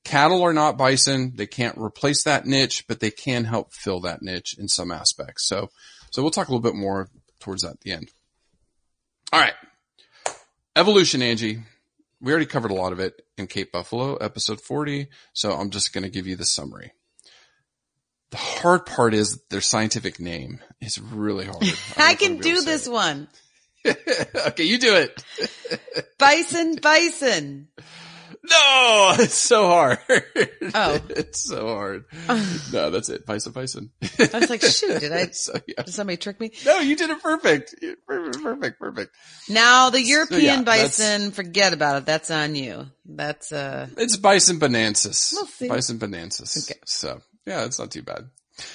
[0.05, 1.33] Cattle are not bison.
[1.35, 5.47] They can't replace that niche, but they can help fill that niche in some aspects.
[5.47, 5.71] So,
[6.11, 7.09] so we'll talk a little bit more
[7.41, 8.11] towards that at the end.
[9.33, 9.55] All right.
[10.77, 11.63] Evolution, Angie.
[12.21, 15.09] We already covered a lot of it in Cape Buffalo, episode 40.
[15.33, 16.93] So I'm just going to give you the summary.
[18.31, 21.61] The hard part is their scientific name is really hard.
[21.61, 23.29] don't I can I'll be able do this one.
[23.87, 25.25] okay, you do it.
[26.19, 27.69] Bison, bison.
[28.51, 29.99] No, it's so hard.
[30.77, 30.99] Oh.
[31.11, 32.05] it's so hard.
[32.73, 33.27] No, that's it.
[33.27, 33.91] Bison, bison.
[34.03, 35.83] I was like, shoot, did I, so, yeah.
[35.83, 36.53] did somebody trick me?
[36.65, 37.75] No, you did it perfect.
[38.07, 39.15] Perfect, perfect, perfect.
[39.49, 42.07] Now the European yeah, bison, forget about it.
[42.07, 42.87] That's on you.
[43.05, 45.33] That's, uh, It's bison bonanzas.
[45.35, 45.69] We'll see.
[45.69, 46.69] Bison bonanzas.
[46.69, 46.81] Okay.
[46.87, 48.31] So yeah, it's not too bad.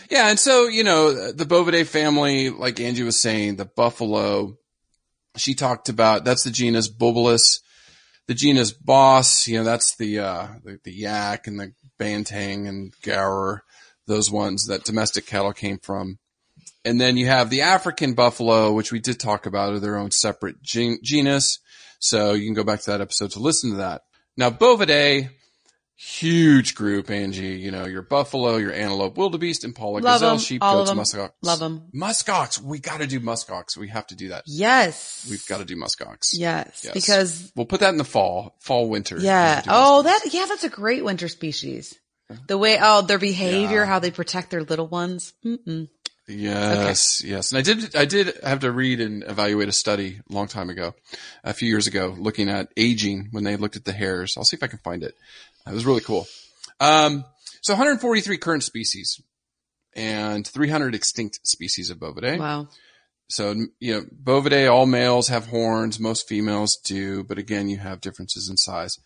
[0.10, 0.30] Yeah.
[0.30, 4.58] And so, you know, the Bovidae family, like Angie was saying, the buffalo,
[5.36, 7.60] she talked about, that's the genus Bubalus,
[8.30, 12.94] the genus Bos, you know, that's the, uh, the, the yak and the banteng and
[13.02, 13.64] gaur,
[14.06, 16.20] those ones that domestic cattle came from.
[16.86, 20.12] And then you have the African buffalo, which we did talk about, are their own
[20.12, 21.58] separate gen- genus.
[21.98, 24.04] So you can go back to that episode to listen to that.
[24.38, 25.32] Now, Bovidae,
[26.02, 27.58] huge group, Angie.
[27.58, 30.98] You know, your buffalo, your antelope, wildebeest, impala, Love gazelle, 'em, sheep, goats, them.
[31.00, 31.32] muskox.
[31.42, 31.82] Love 'em.
[31.94, 32.62] Muskox.
[32.62, 33.76] We got to do muskox.
[33.78, 34.44] We have to do that.
[34.48, 35.28] yes.
[35.30, 36.30] We've got to do muskox.
[36.34, 36.94] Yes, Yes.
[36.94, 39.18] because We'll put that in the fall, fall, winter.
[39.20, 39.62] yeah.
[39.68, 41.94] Oh, that yeah, that's a great winter species.
[42.48, 43.86] The way oh their behavior, Yeah.
[43.86, 45.34] how they protect their little ones.
[45.46, 45.90] Mm-mm.
[46.28, 47.52] Yes, yes.
[47.52, 50.70] And I did, I did have to read and evaluate a study a long time
[50.70, 50.94] ago,
[51.44, 54.36] a few years ago, looking at aging when they looked at the hairs.
[54.38, 55.16] I'll see if I can find it.
[55.68, 56.28] It was really cool.
[56.80, 57.26] Um,
[57.62, 59.22] so 143 current species
[59.96, 62.40] and 300 extinct species of Bovidae.
[62.40, 62.68] Wow.
[63.30, 68.02] So, you know, Bovidae, all males have horns, most females do, but again, you have
[68.02, 68.98] differences in size.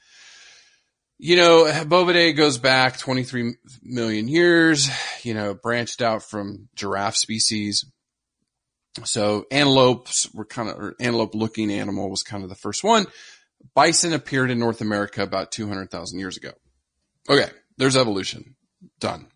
[1.20, 4.90] You know, Bovidae goes back 23 million years,
[5.24, 7.86] you know, branched out from giraffe species.
[9.04, 13.08] So antelopes were kind of, or antelope looking animal was kind of the first one.
[13.76, 16.52] Bison appeared in North America about 200,000 years ago.
[17.30, 17.50] Okay.
[17.78, 18.56] There's evolution.
[19.00, 19.28] Done.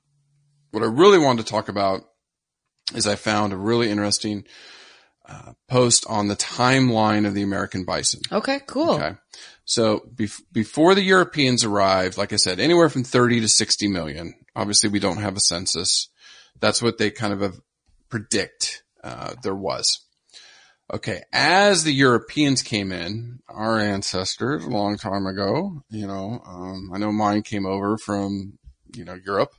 [0.72, 2.02] What I really wanted to talk about
[2.94, 4.46] is I found a really interesting
[5.28, 8.22] uh, post on the timeline of the American bison.
[8.32, 8.60] Okay.
[8.68, 8.92] Cool.
[8.92, 9.16] Okay.
[9.66, 14.34] So bef- before the Europeans arrived, like I said, anywhere from 30 to 60 million.
[14.56, 16.10] Obviously we don't have a census.
[16.60, 17.60] That's what they kind of
[18.10, 20.07] predict, uh, there was.
[20.94, 26.92] Okay, as the Europeans came in, our ancestors a long time ago, you know, um,
[26.94, 28.58] I know mine came over from,
[28.96, 29.54] you know, Europe.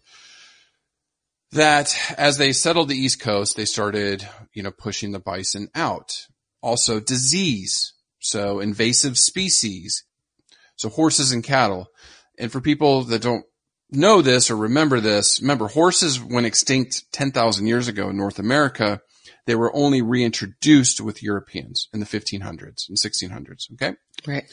[1.52, 6.26] That as they settled the East Coast, they started, you know, pushing the bison out.
[6.62, 7.92] Also disease.
[8.20, 10.04] So invasive species.
[10.76, 11.88] So horses and cattle.
[12.38, 13.44] And for people that don't
[13.90, 19.00] know this or remember this, remember horses went extinct 10,000 years ago in North America
[19.46, 23.72] they were only reintroduced with Europeans in the 1500s and 1600s.
[23.72, 23.94] Okay.
[24.26, 24.44] Right.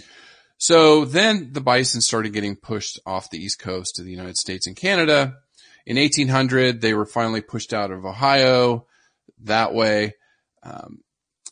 [0.57, 4.67] So then the bison started getting pushed off the East Coast to the United States
[4.67, 5.35] and Canada.
[5.85, 8.87] In 1800, they were finally pushed out of Ohio
[9.43, 10.13] that way.
[10.63, 11.01] Um,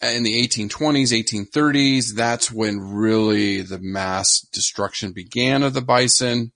[0.02, 6.52] in the 1820s, 1830s, that's when really the mass destruction began of the bison.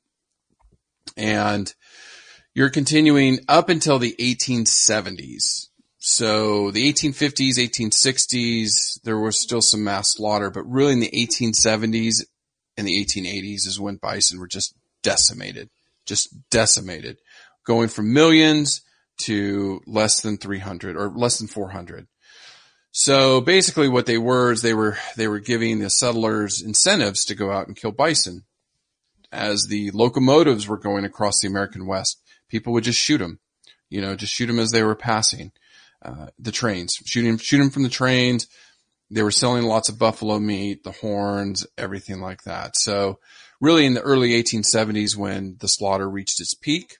[1.15, 1.73] And
[2.53, 5.67] you're continuing up until the 1870s.
[6.09, 12.23] So the 1850s, 1860s, there was still some mass slaughter, but really in the 1870s
[12.77, 15.69] and the 1880s is when bison were just decimated,
[16.05, 17.17] just decimated,
[17.65, 18.83] going from millions
[19.23, 22.07] to less than 300 or less than 400.
[22.93, 27.35] So basically what they were is they were, they were giving the settlers incentives to
[27.35, 28.45] go out and kill bison.
[29.29, 33.39] As the locomotives were going across the American West, people would just shoot them,
[33.89, 35.51] you know, just shoot them as they were passing.
[36.07, 38.47] Uh, the trains, shooting, shooting from the trains.
[39.11, 42.77] They were selling lots of buffalo meat, the horns, everything like that.
[42.77, 43.19] So
[43.59, 46.97] really in the early 1870s when the slaughter reached its peak.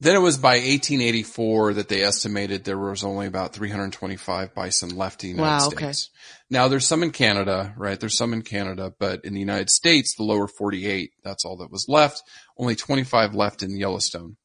[0.00, 5.24] Then it was by 1884 that they estimated there was only about 325 bison left
[5.24, 6.10] in the United Wow, States.
[6.50, 7.98] Now there's some in Canada, right?
[7.98, 11.70] There's some in Canada, but in the United States, the lower 48, that's all that
[11.70, 12.22] was left.
[12.58, 14.36] Only 25 left in Yellowstone.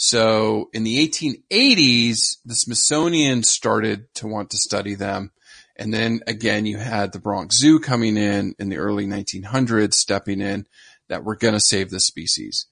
[0.00, 5.32] So in the 1880s, the Smithsonian started to want to study them.
[5.74, 10.40] And then again, you had the Bronx Zoo coming in in the early 1900s, stepping
[10.40, 10.68] in
[11.08, 12.66] that we're going to save the species.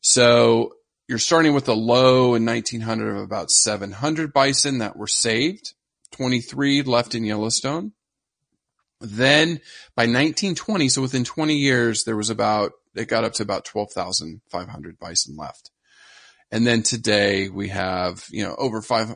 [0.00, 0.72] So
[1.06, 5.74] you're starting with a low in 1900 of about 700 bison that were saved,
[6.10, 7.92] 23 left in Yellowstone.
[9.00, 9.60] Then
[9.94, 14.98] by 1920, so within 20 years, there was about, it got up to about 12,500
[14.98, 15.70] bison left.
[16.54, 19.12] And then today we have, you know, over five,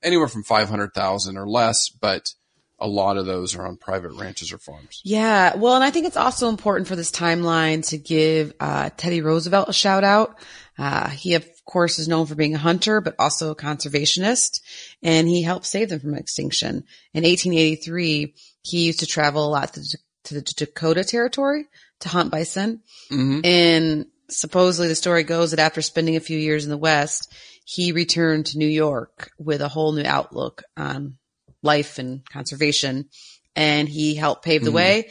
[0.00, 2.32] anywhere from 500,000 or less, but
[2.78, 5.00] a lot of those are on private ranches or farms.
[5.02, 5.56] Yeah.
[5.56, 9.68] Well, and I think it's also important for this timeline to give, uh, Teddy Roosevelt
[9.68, 10.38] a shout out.
[10.78, 14.60] Uh, he of course is known for being a hunter, but also a conservationist
[15.02, 16.84] and he helped save them from extinction.
[17.12, 21.66] In 1883, he used to travel a lot to, to the Dakota territory
[22.00, 22.82] to hunt bison.
[23.10, 23.40] Mm-hmm.
[23.42, 27.32] And supposedly the story goes that after spending a few years in the West,
[27.64, 31.18] he returned to New York with a whole new outlook on
[31.62, 33.08] life and conservation.
[33.56, 34.74] And he helped pave the Mhm.
[34.74, 35.10] way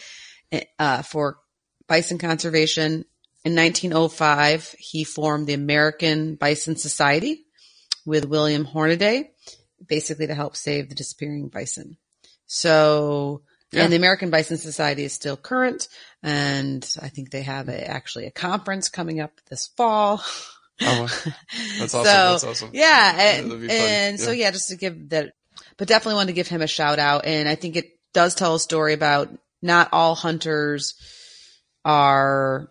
[0.79, 1.39] uh, for
[1.87, 3.03] bison conservation.
[3.43, 7.45] In 1905, he formed the American Bison Society
[8.05, 9.31] with William Hornaday,
[9.85, 11.97] basically to help save the disappearing bison.
[12.45, 13.83] So, Yeah.
[13.83, 15.87] and the American Bison Society is still current,
[16.23, 20.23] and I think they have a, actually a conference coming up this fall.
[20.79, 21.07] Oh,
[21.79, 22.03] that's awesome.
[22.03, 22.69] So, that's awesome.
[22.71, 24.43] Yeah, and, and so Yeah.
[24.45, 25.33] yeah, just to give that,
[25.75, 28.53] but definitely want to give him a shout out, and I think it does tell
[28.53, 30.93] a story about not all hunters
[31.83, 32.69] are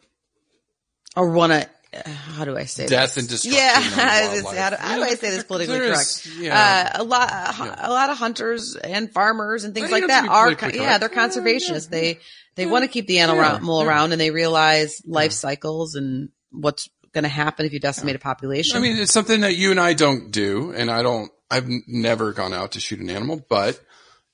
[1.16, 1.68] or want to.
[2.04, 3.22] How do I say Death this?
[3.22, 4.44] and destruction Yeah, of I was wildlife.
[4.44, 6.28] gonna say, how, do, how do I say this politically correct?
[6.38, 6.90] yeah.
[6.96, 7.30] Uh, a lot,
[7.78, 11.84] a lot of hunters and farmers and things like that are, yeah, they're conservationists.
[11.90, 11.98] yeah.
[12.00, 12.18] They
[12.56, 12.70] they Yeah.
[12.70, 13.86] want to keep the animal yeah.
[13.88, 18.18] around, and they realize life cycles and what's going to happen if you decimate a
[18.18, 18.76] population.
[18.76, 21.30] I mean, it's something that you and I don't do, and I don't.
[21.50, 23.78] I've never gone out to shoot an animal, but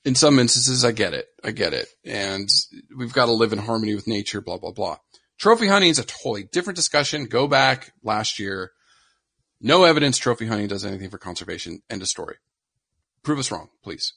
[0.05, 1.27] in some instances, I get it.
[1.43, 2.49] I get it, and
[2.97, 4.39] we've got to live in harmony with nature.
[4.41, 4.97] Blah blah blah.
[5.43, 7.25] Trophy hunting is a totally different discussion.
[7.25, 8.71] Go back last year.
[9.59, 11.81] No evidence trophy hunting does anything for conservation.
[11.89, 12.37] End of story.
[13.23, 14.13] Prove us wrong, please.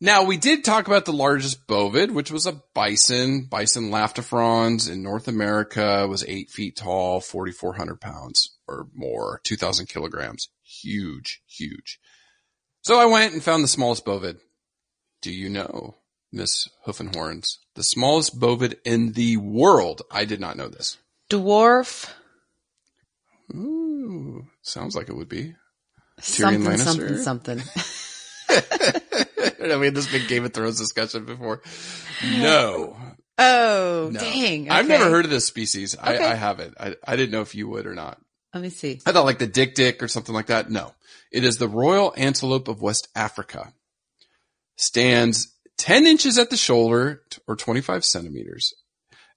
[0.00, 3.46] Now we did talk about the largest bovid, which was a bison.
[3.48, 10.48] Bison latifrons in North America was eight feet tall, 4,400 pounds or more, 2,000 kilograms.
[10.64, 12.00] Huge, huge.
[12.80, 14.38] So I went and found the smallest bovid.
[15.22, 15.98] Do you know,
[16.32, 20.02] Miss Hoofenhorns, the smallest bovid in the world?
[20.10, 20.98] I did not know this.
[21.30, 22.10] dwarf
[23.54, 25.54] Ooh, sounds like it would be.
[26.20, 27.22] something, Lannister?
[27.22, 27.62] something, something.
[29.72, 31.62] I mean, this big Game of Thrones discussion before.
[32.24, 32.96] No,
[33.38, 34.18] Oh, no.
[34.20, 34.70] dang!
[34.70, 35.94] I've never heard of this species.
[36.00, 36.24] I, Okay.
[36.24, 36.74] I haven't.
[36.80, 38.18] I, I didn't know if you would or not.
[38.54, 39.00] Let me see.
[39.04, 40.70] I thought like the dik-dik or something like that.
[40.70, 40.94] No,
[41.30, 43.72] it is the royal antelope of West Africa.
[44.76, 48.74] Stands 10 inches at the shoulder or 25 centimeters.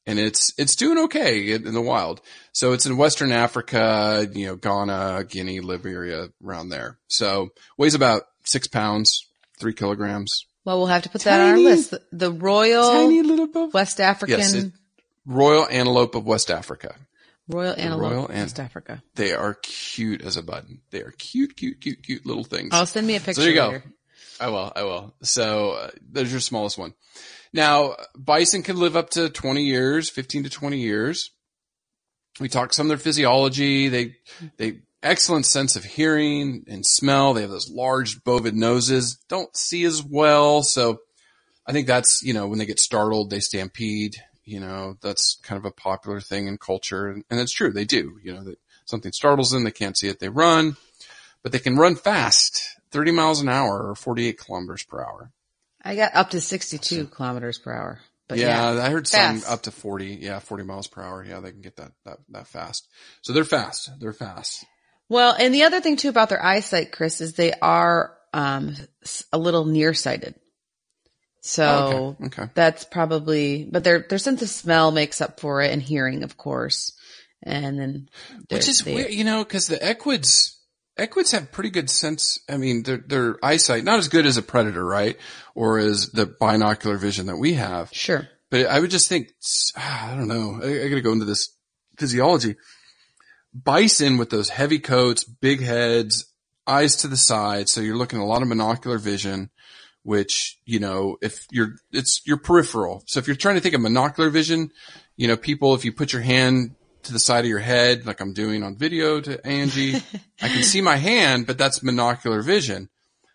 [0.06, 2.22] And it's, it's doing okay in, the wild.
[2.52, 6.98] So it's in Western Africa, you know, Ghana, Guinea, Liberia, around there.
[7.08, 9.28] So weighs about six pounds,
[9.60, 10.46] three kilograms.
[10.66, 11.92] Well, we'll have to put that on our list.
[11.92, 13.70] The, the Royal Tiny.
[13.72, 14.72] West African Yes, it-
[15.26, 16.96] Royal antelope of West Africa.
[17.48, 19.04] Royal Antelope Royal An- West Africa.
[19.16, 20.82] They are cute as a button.
[20.92, 22.70] They are cute, cute, cute, cute little things.
[22.74, 23.82] Oh, send me a picture there you go.
[24.40, 24.72] I will.
[24.76, 25.14] I will.
[25.22, 26.94] So uh, there's your smallest one.
[27.54, 31.32] Now, bison can live up to 20 years, 15 to 20 years.
[32.40, 33.90] We talked some of their physiology.
[33.90, 34.16] They,
[34.58, 37.34] they excellent sense of hearing and smell.
[37.34, 39.18] They have those large bovid noses.
[39.28, 40.62] Don't see as well.
[40.64, 41.00] So
[41.66, 44.16] I think that's, you know, when they get startled, they stampede.
[44.46, 47.08] You know, that's kind of a popular thing in culture.
[47.08, 47.72] And, and it's true.
[47.72, 49.64] They do, you know, that something startles them.
[49.64, 50.20] They can't see it.
[50.20, 50.78] They run,
[51.44, 52.62] but they can run fast,
[52.92, 55.32] 30 miles an hour or 48 kilometers per hour.
[55.84, 58.00] I got up to 62 kilometers per hour.
[58.28, 59.44] But yeah, yeah, I heard fast.
[59.44, 60.20] some up to 40.
[60.22, 61.26] Yeah, 40 miles per hour.
[61.28, 62.88] Yeah, they can get that, that, that fast.
[63.22, 63.90] So they're fast.
[64.00, 64.66] They're fast.
[65.08, 68.76] Well, and the other thing too about their eyesight, Chris, is they are um
[69.34, 70.36] a little nearsighted.
[71.42, 72.42] So Oh, okay.
[72.44, 72.52] Okay.
[72.54, 76.38] that's probably, but their their sense of smell makes up for it, and hearing, of
[76.38, 76.94] course.
[77.42, 78.10] And then,
[78.52, 80.59] Which is weird, you know, cause the equids,
[81.00, 82.40] equids have pretty good sense.
[82.50, 85.18] I mean, their, their eyesight, not as good as a predator, right?
[85.56, 87.90] Or as the binocular vision that we have.
[87.92, 88.28] Sure.
[88.50, 89.32] But I would just think,
[89.78, 90.60] ah, I don't know.
[90.64, 91.56] I, I gotta go into this
[91.98, 92.56] physiology.
[93.54, 96.26] Bison with those heavy coats, big heads,
[96.68, 97.70] eyes to the side.
[97.70, 99.50] So you're looking at a lot of monocular vision,
[100.04, 103.04] which, you know, if you're, it's your peripheral.
[103.08, 104.72] So if you're trying to think of monocular vision,
[105.18, 106.76] you know, people, if you put your hand
[107.10, 109.96] to the side of your head, like I'm doing on video to Angie,
[110.42, 112.90] I can see my hand, but that's monocular vision.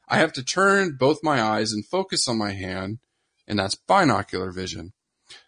[0.09, 2.99] I have to turn both my eyes and focus on my hand,
[3.49, 4.93] and that's binocular vision.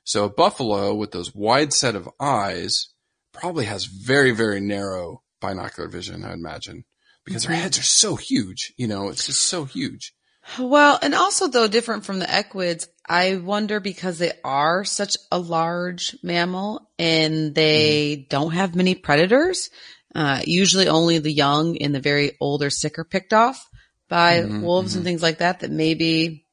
[0.03, 2.89] So a buffalo with those wide set of eyes
[3.33, 6.85] probably has very, very narrow binocular vision, I imagine,
[7.25, 8.75] because their heads are so huge.
[8.77, 10.15] You know, it's just so huge.
[10.59, 15.39] Well, and also though different from the equids, I wonder because they are such a
[15.39, 19.71] large mammal and they don't have many predators.
[20.15, 23.69] Uh, usually only the young and the very old or sick are picked off
[24.09, 24.97] by Mhm, wolves mhm.
[24.97, 26.47] and things like that, that maybe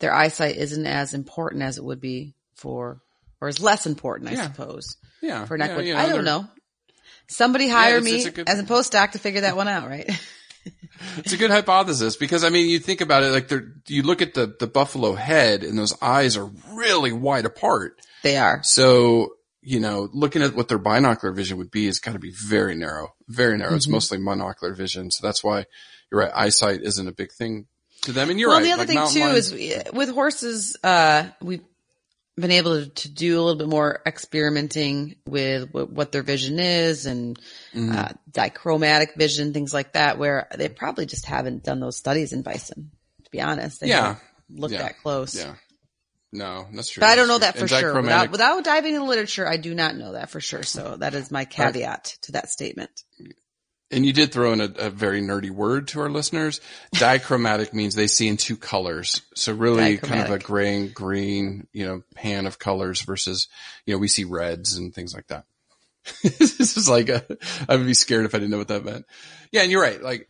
[0.00, 3.00] their eyesight isn't as important as it would be for,
[3.40, 4.42] or is less important, I Yeah.
[4.44, 5.44] suppose, Yeah.
[5.44, 5.86] for an yeah, equid.
[5.86, 6.48] you I don't know.
[7.28, 10.08] Somebody hire it's- me it's good- as a postdoc to figure that one out, right?
[11.18, 14.20] It's a good hypothesis because I mean, you think about it, like they're, you look
[14.20, 17.98] at the, the buffalo head and those eyes are really wide apart.
[18.22, 18.60] they are.
[18.62, 19.30] So,
[19.62, 22.74] you know, looking at what their binocular vision would be is got to be very
[22.74, 23.74] narrow, very narrow.
[23.74, 23.92] It's Mhm.
[23.92, 25.10] mostly monocular vision.
[25.10, 25.64] So that's why
[26.10, 26.32] you're right.
[26.34, 27.66] Eyesight isn't a big thing
[28.02, 28.28] to them.
[28.30, 28.64] And you're well, right.
[28.64, 31.62] the other like thing too lions- is uh, with horses, uh, we've
[32.36, 37.04] been able to, do a little bit more experimenting with what, what their vision is
[37.06, 37.38] and
[37.74, 37.94] Mhm.
[37.94, 42.42] uh, dichromatic vision, things like that, where they probably just haven't done those studies in
[42.42, 42.90] bison.
[43.24, 44.16] To be honest, they Yeah.
[44.48, 44.78] haven't Yeah.
[44.82, 45.34] that close.
[45.34, 45.54] yeah.
[46.32, 47.00] No, that's true.
[47.00, 47.80] But I don't know that for And sure.
[47.92, 50.62] dichromatic- Without, without diving into the literature, I do not know that for sure.
[50.62, 52.90] So that is my caveat to that statement.
[53.90, 56.60] And you did throw in a, a very nerdy word to our listeners.
[56.92, 59.22] Dichromatic means they see in two colors.
[59.34, 63.48] So really kind of a gray and green, you know, pan of colors versus,
[63.86, 65.44] you know, we see reds and things like that.
[66.22, 67.24] this is like a,
[67.68, 69.06] I would be scared if I didn't know what that meant.
[69.50, 69.62] Yeah.
[69.62, 70.00] And you're right.
[70.00, 70.28] Like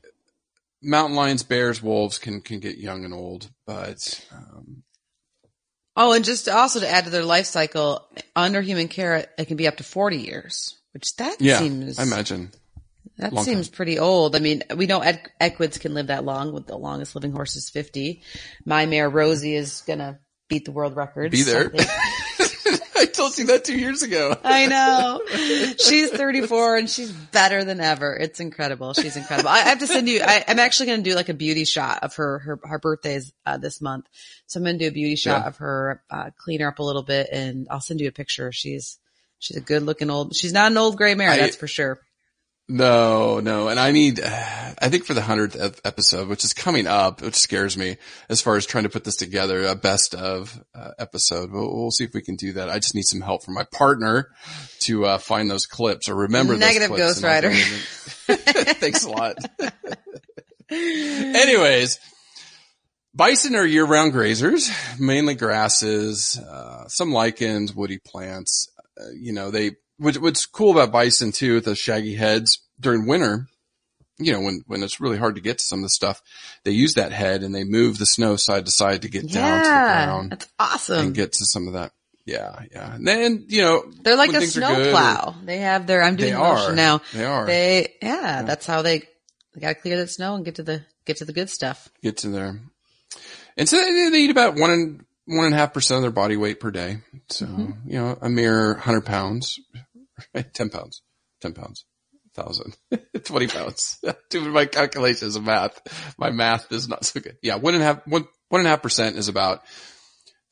[0.82, 4.82] mountain lions, bears, wolves can, can get young and old, but, um,
[5.96, 9.56] Oh, and just also to add to their life cycle, under human care, it can
[9.56, 12.52] be up to 40 years, which that yeah, seems, I imagine.
[13.20, 14.34] That long seems pretty old.
[14.36, 17.56] I mean, we know ed- equids can live that long with the longest living horse
[17.56, 18.22] is 50.
[18.64, 20.18] My mare Rosie is going to
[20.48, 21.30] beat the world record.
[21.30, 21.70] Be there.
[22.96, 23.06] I.
[23.12, 24.34] Told you that two years ago.
[24.44, 25.20] I know.
[25.78, 28.16] She's 34 and she's better than ever.
[28.16, 28.94] It's incredible.
[28.94, 29.50] She's incredible.
[29.50, 31.64] I, I have to send you, I, I'm actually going to do like a beauty
[31.66, 34.06] shot of her, her, her birthdays, uh, this month.
[34.46, 35.48] So I'm going to do a beauty shot Yeah.
[35.48, 38.52] of her, uh, clean her up a little bit and I'll send you a picture.
[38.52, 38.98] She's,
[39.38, 41.30] she's a good looking old, she's not an old gray mare.
[41.30, 42.00] I- that's for sure.
[42.70, 43.66] No, no.
[43.66, 47.76] And I need, I think for the hundredth episode, which is coming up, which scares
[47.76, 47.96] me
[48.28, 51.50] as far as trying to put this together, a best of uh, episode.
[51.50, 52.70] We'll, we'll see if we can do that.
[52.70, 54.28] I just need some help from my partner
[54.80, 57.20] to uh, find those clips or remember Negative those clips.
[57.20, 57.50] Ghost Rider.
[58.74, 59.36] Thanks a lot.
[60.70, 61.98] Anyways,
[63.12, 68.70] bison are year-round grazers, mainly grasses, uh, some lichens, woody plants.
[68.96, 73.06] Uh, you know, they, which, what's cool about bison too, with those shaggy heads during
[73.06, 73.46] winter,
[74.18, 76.20] you know, when, when it's really hard to get to some of the stuff,
[76.64, 79.58] they use that head and they move the snow side to side to get down
[79.62, 81.06] to the Yeah, ground that's awesome.
[81.06, 81.92] and get to some of that.
[82.26, 82.60] Yeah.
[82.70, 82.94] Yeah.
[82.94, 85.34] And then, you know, They're like a things are snow good or- plow.
[85.44, 86.02] They have their.
[86.02, 86.76] I'm doing They the motion are.
[86.76, 87.00] now.
[87.14, 87.46] They are.
[87.46, 88.98] They yeah, That's how they
[89.54, 91.88] they got to clear that snow and get to the get to the good stuff.
[92.02, 92.60] get to there.
[93.56, 96.10] And so they, they eat about one and one and a half percent of their
[96.12, 96.98] body weight per day.
[97.30, 97.90] So, Mm-hmm.
[97.90, 99.58] you know, a mere hundred pounds?
[100.52, 101.02] 10 pounds,
[101.40, 101.84] 10 pounds,
[102.34, 102.76] thousand,
[103.24, 103.98] 20 pounds.
[104.30, 105.80] Doing my calculations of math.
[106.18, 107.36] My math is not so good.
[107.42, 107.56] Yeah.
[107.56, 109.62] One and a half, one, one and a half percent is about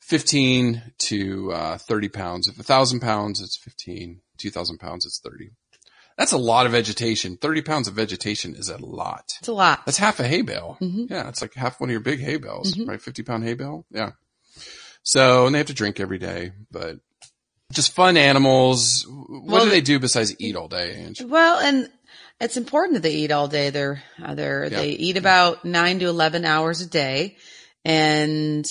[0.01, 2.47] 15 to, uh, 30 pounds.
[2.47, 5.51] If a thousand pounds, it's 15, 2000 pounds, it's 30.
[6.17, 7.37] That's a lot of vegetation.
[7.37, 9.31] 30 pounds of vegetation is a lot.
[9.39, 9.85] It's a lot.
[9.85, 10.77] That's half a hay bale.
[10.81, 11.05] Mm-hmm.
[11.09, 13.01] Yeah, it's like half one of your big hay bales, right?
[13.01, 13.85] 50 pound hay bale.
[13.89, 14.11] Yeah.
[15.01, 16.97] So, and they have to drink every day, but
[17.73, 19.05] just fun animals.
[19.07, 21.21] What Well, do they do besides eat all day, Ange?
[21.21, 21.89] Well, and
[22.41, 23.69] it's important that they eat all day.
[23.69, 24.69] They're, uh, they're, Yeah.
[24.81, 27.37] they eat about nine to 11 hours a day
[27.85, 28.65] and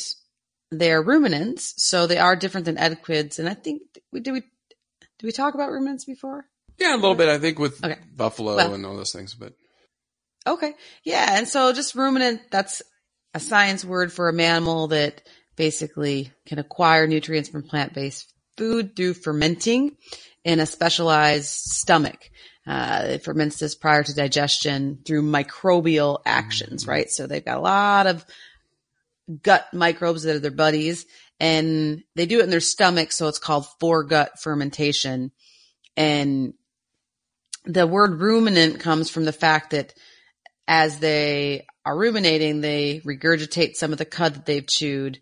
[0.71, 1.75] they're ruminants.
[1.77, 3.39] So they are different than equids.
[3.39, 3.83] And I think
[4.13, 6.47] we, did we, did we talk about ruminants before?
[6.79, 7.99] Yeah, a little bit, I think, with Okay.
[8.15, 9.53] buffalo Well- and all those things, but
[10.47, 10.73] Okay.
[11.05, 11.37] Yeah.
[11.37, 12.81] And so just ruminant, that's
[13.35, 15.21] a science word for a mammal that
[15.57, 19.97] basically can acquire nutrients from plant-based food through fermenting
[20.45, 22.31] in a specialized stomach.
[22.67, 27.09] Uh, it ferments this prior to digestion through microbial actions, right?
[27.09, 28.27] So they've got a lot of
[29.43, 31.07] gut microbes that are their buddies
[31.41, 33.13] and they do it in their stomach.
[33.13, 35.33] So it's called foregut fermentation.
[35.97, 36.55] And
[37.65, 39.95] the word ruminant comes from the fact that
[40.67, 45.21] as they are ruminating, they regurgitate some of the cud that they've chewed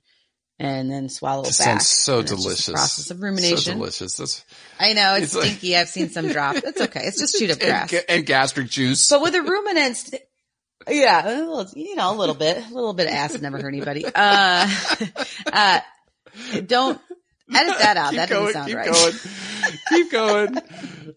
[0.59, 1.52] and then swallow it back.
[1.52, 2.70] sounds so And it's just a delicious.
[2.72, 3.57] process of rumination.
[3.59, 4.16] So delicious.
[4.16, 4.44] That's,
[4.80, 5.76] I know it's, It's like- stinky.
[5.76, 6.57] I've seen some drop.
[6.57, 7.02] It's okay.
[7.04, 7.90] It's just chewed up grass.
[7.90, 9.09] ga- and gastric juice.
[9.09, 10.11] But with the ruminants,
[10.88, 14.04] yeah, little, you know, a little bit, a little bit of acid never hurt anybody.
[14.07, 14.68] Uh,
[15.52, 15.80] uh,
[16.66, 17.00] don't
[17.54, 18.11] edit that out.
[18.11, 18.92] keep that going, doesn't sound keep right.
[18.92, 19.14] going.
[19.90, 20.59] keep going.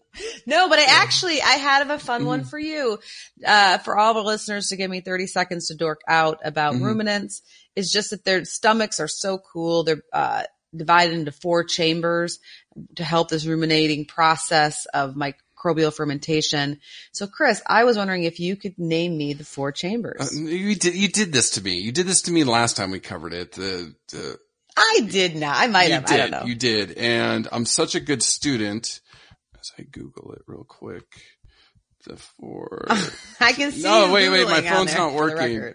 [0.44, 2.98] No, but I actually, I had a fun one for you,
[3.46, 7.42] uh, for all the listeners to give me 30 seconds to dork out about ruminants.
[7.76, 9.84] It's just that their stomachs are so cool.
[9.84, 10.44] They're, uh,
[10.76, 12.38] divided into four chambers
[12.96, 16.80] to help this ruminating process of microbial fermentation.
[17.12, 20.20] So Chris, I was wondering if you could name me the four chambers.
[20.20, 21.80] Uh, you did, you did this to me.
[21.80, 23.52] You did this to me last time we covered it.
[23.52, 24.38] The, the,
[24.76, 25.56] I did not.
[25.56, 26.04] I might have.
[26.06, 26.14] did.
[26.14, 26.44] I don't know.
[26.44, 26.92] You did.
[26.92, 29.00] And I'm such a good student.
[29.58, 31.04] As I Google it real quick.
[32.06, 32.86] The four.
[33.40, 33.82] I can see.
[33.82, 34.48] no, wait, wait.
[34.48, 35.74] My phone's not working.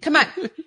[0.00, 0.24] Come on.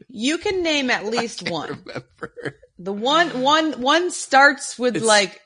[0.09, 1.69] You can name at least one.
[1.85, 2.59] Remember.
[2.77, 5.41] The one, one, one starts with It's- like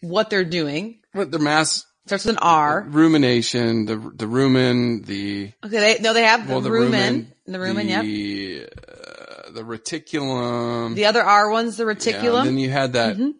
[0.00, 1.00] what they're doing.
[1.12, 2.86] What the mass Starts with an R.
[2.88, 6.90] rumination, the, the rumen, the, Okay, they, no, they have the, well, the rumen.
[6.92, 8.02] rumen, the rumen, yep.
[8.02, 10.94] the, uh, the reticulum.
[10.94, 12.44] The other R one's the Yeah, reticulum.
[12.44, 13.34] then you had that, Mhm.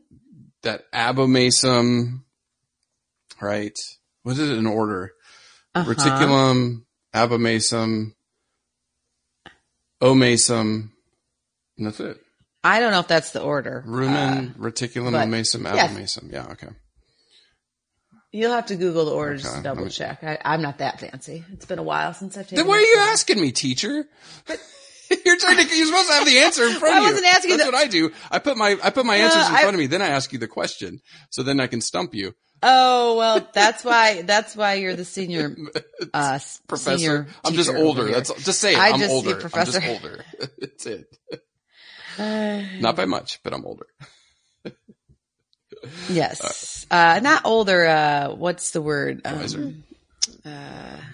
[0.62, 2.22] that abomasum,
[3.40, 3.76] right?
[4.24, 5.12] Was it in order?
[5.74, 5.88] Uh-huh.
[5.92, 6.82] Reticulum,
[7.14, 8.12] abomasum,
[10.02, 10.90] omasum,
[11.78, 12.18] and that's it.
[12.62, 13.84] I don't know if that's the order.
[13.86, 16.32] Rumen, reticulum, but- omasum, abomasum.
[16.32, 16.68] Yeah, okay.
[18.32, 20.22] You'll have to Google the order just to double me- check.
[20.22, 21.44] I, I'm not that fancy.
[21.52, 22.58] It's been a while since I've taken.
[22.58, 24.04] Then why are you asking me, teacher?
[25.26, 25.76] You're trying to.
[25.76, 27.10] You're supposed to have the answer in front I of you.
[27.10, 28.12] wasn't asking That's the- what I do.
[28.30, 29.86] I put my I put my answers in I- front of me.
[29.88, 31.00] Then I ask you the question,
[31.30, 34.22] so then I can stump you, Oh well, that's why.
[34.22, 35.56] That's why you're the senior
[36.14, 36.38] uh,
[36.68, 36.98] professor.
[36.98, 38.04] senior I'm just older.
[38.10, 38.78] That's just say it.
[38.78, 39.28] I I'm just- older.
[39.28, 39.80] you're I'm professor.
[39.80, 40.24] just older.
[40.58, 41.16] That's it.
[42.82, 43.86] Not by much, but I'm older.
[46.10, 47.86] yes, uh, not older.
[47.86, 49.22] Uh, what's the word?
[49.24, 49.72] Um, Wiser.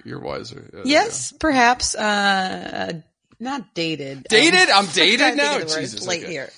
[0.05, 0.69] You're wiser.
[0.75, 1.95] Yeah, yes, perhaps.
[1.95, 3.01] Uh,
[3.39, 4.25] not dated.
[4.29, 4.69] Dated?
[4.71, 5.57] I'm dated now?
[5.59, 5.81] of the word.
[5.81, 6.33] Jesus, late okay.
[6.33, 6.51] here.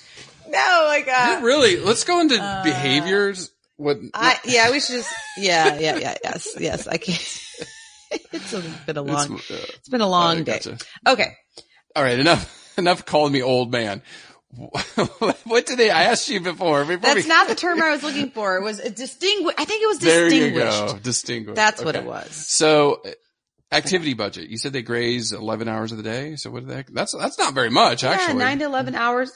[0.47, 1.37] No, like yeah.
[1.39, 1.77] uh, Really?
[1.77, 3.51] Let's go into behaviors.
[3.79, 3.97] What?
[4.13, 6.85] I yeah, we should just yeah, yeah, yeah, yes, yes.
[6.85, 7.17] I can't.
[8.33, 9.35] it's a, been a long.
[9.35, 10.59] It's, uh, It's been a long day.
[10.63, 10.77] gotcha.
[11.07, 11.31] Okay.
[11.95, 12.77] All right, enough.
[12.77, 14.01] Enough calling me old man.
[15.45, 15.89] what did they?
[15.91, 16.83] I asked you before.
[16.83, 18.57] before That's we- not the term I was looking for.
[18.57, 19.57] It was a distinguished.
[19.59, 20.87] I think it was There you distinguished.
[20.95, 20.99] go.
[21.01, 21.55] Distinguished.
[21.55, 22.31] That's what it was.
[22.31, 23.11] So, uh,
[23.71, 24.49] activity budget.
[24.49, 26.35] You said they graze eleven hours of the day.
[26.35, 26.87] So what the heck?
[26.87, 28.39] That's that's not very much Yeah, actually.
[28.39, 29.31] nine to eleven hours.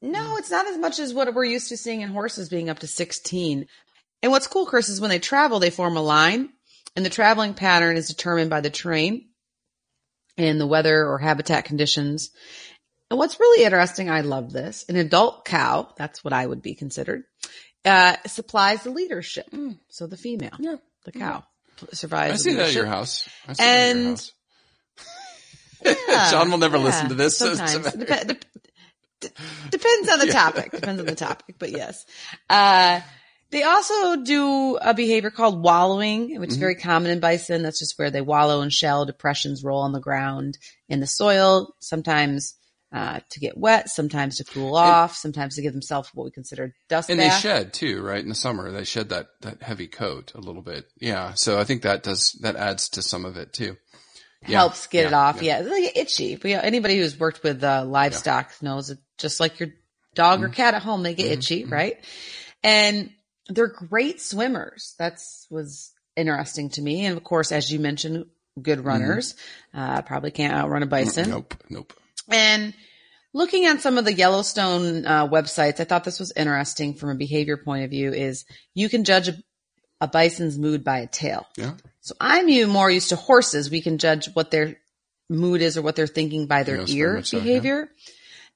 [0.00, 2.78] No, it's not as much as what we're used to seeing in horses being up
[2.80, 3.66] to sixteen.
[4.22, 6.50] And what's cool, Chris, is when they travel, they form a line,
[6.96, 9.28] and the traveling pattern is determined by the terrain
[10.36, 12.30] and the weather or habitat conditions.
[13.10, 14.84] And what's really interesting, I love this.
[14.88, 17.24] An adult cow, that's what I would be considered,
[17.84, 19.46] uh, supplies the leadership.
[19.88, 20.76] So the female, Yeah.
[21.04, 21.44] the cow.
[21.92, 22.32] survives.
[22.32, 23.28] I the see that at your house.
[23.46, 24.32] I see that at your And- house.
[25.84, 27.38] Yeah, Sean will never yeah, listen to this.
[27.38, 28.36] so it Sometimes matter.
[29.20, 29.28] D-
[29.70, 30.72] depends on the topic.
[30.72, 32.04] Depends on the topic, but yes.
[32.48, 33.00] Uh,
[33.50, 36.60] they also do a behavior called wallowing, which is Mm-hmm.
[36.60, 37.62] very common in bison.
[37.62, 39.06] That's just where they wallow in shell.
[39.06, 40.58] depressions, roll on the ground
[40.88, 42.54] in the soil, sometimes
[42.92, 46.74] uh, to get wet, sometimes to cool off, sometimes to give themselves what we consider
[46.88, 48.22] dust And they shed too, right?
[48.22, 50.86] In the summer, they shed that, that heavy coat a little bit.
[51.00, 51.34] Yeah.
[51.34, 53.76] So I think that does, that adds to some of it too.
[54.46, 55.42] Yeah, helps get it off.
[55.42, 56.36] Yeah, it's like itchy.
[56.36, 58.98] But yeah, anybody who's worked with uh, livestock knows it.
[59.18, 59.70] Just like your
[60.14, 60.44] dog Mm-hmm.
[60.46, 61.96] or cat at home, they get itchy, right?
[62.62, 63.10] And
[63.48, 64.94] they're great swimmers.
[64.98, 67.04] That's was interesting to me.
[67.04, 68.26] And of course, as you mentioned,
[68.60, 69.34] good runners.
[69.72, 71.24] Uh, probably can't outrun a bison.
[71.24, 71.32] Mm-hmm.
[71.32, 71.54] Nope.
[71.70, 71.92] Nope.
[72.28, 72.74] And
[73.32, 77.14] looking at some of the Yellowstone uh, websites, I thought this was interesting from a
[77.14, 78.12] behavior point of view.
[78.12, 78.44] Is
[78.74, 79.34] you can judge a,
[80.00, 81.46] a bison's mood by a tail.
[81.56, 81.74] Yeah.
[82.00, 83.70] So I'm you more used to horses.
[83.70, 84.76] We can judge what their
[85.30, 87.84] mood is or what they're thinking by their Yes, ear much so, yeah.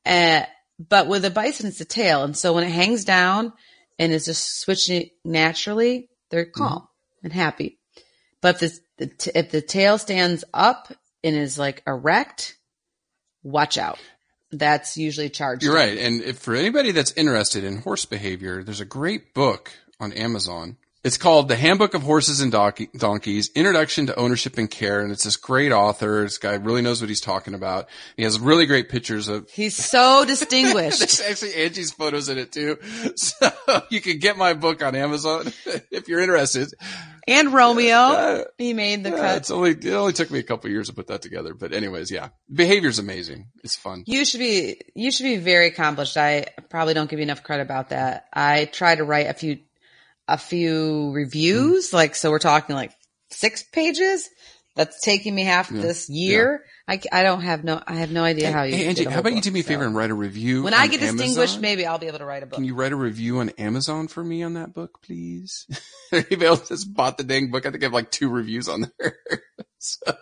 [0.05, 0.42] Uh,
[0.78, 2.24] but with a bison, it's a tail.
[2.24, 3.53] And so when it hangs down
[3.98, 6.62] and is just switching naturally, they're Mm-hmm.
[6.62, 6.88] calm
[7.22, 7.78] and happy.
[8.40, 10.92] But if the, the t- if the tail stands up
[11.22, 12.57] and is like erect,
[13.44, 13.98] watch out.
[14.50, 15.62] That's usually charged.
[15.62, 15.96] You're right.
[15.96, 20.76] And if for anybody that's interested in horse behavior, there's a great book on Amazon.
[21.05, 25.00] It's called The Handbook of Horses and Donkey- Donkeys, Introduction to Ownership and Care.
[25.00, 26.22] And it's this great author.
[26.22, 27.88] This guy really knows what he's talking about.
[28.16, 31.00] He has really great pictures of, He's so distinguished.
[31.00, 32.78] there's actually Angie's photos in it too.
[33.16, 33.50] So
[33.90, 35.53] you can get my book on Amazon
[35.90, 36.68] if you're interested.
[37.26, 39.36] and Romeo, he made the Yeah, cut.
[39.38, 41.53] it's only, it only took me a couple years to put that together.
[41.53, 43.46] But anyways, yeah, behavior's amazing.
[43.64, 44.05] It's fun.
[44.07, 46.16] You should be you should be very accomplished.
[46.16, 48.26] I probably don't give you enough credit about that.
[48.32, 49.59] I try to write a few
[50.28, 51.96] a few reviews, Mm-hmm.
[51.96, 52.92] like so we're talking like
[53.30, 54.28] six pages.
[54.74, 56.64] That's taking me half this year.
[56.88, 58.74] I, I don't have no I have no idea how you.
[58.74, 59.68] Hey, Angie, how about you do me a so.
[59.68, 60.62] favor and write a review?
[60.62, 62.54] When I get distinguished, maybe I'll be able to write a book.
[62.54, 65.66] Can you write a review on Amazon for me on that book, please?
[66.12, 67.66] Anybody else just bought the dang book?
[67.66, 69.18] I think I have like two reviews on there.
[69.78, 70.14] so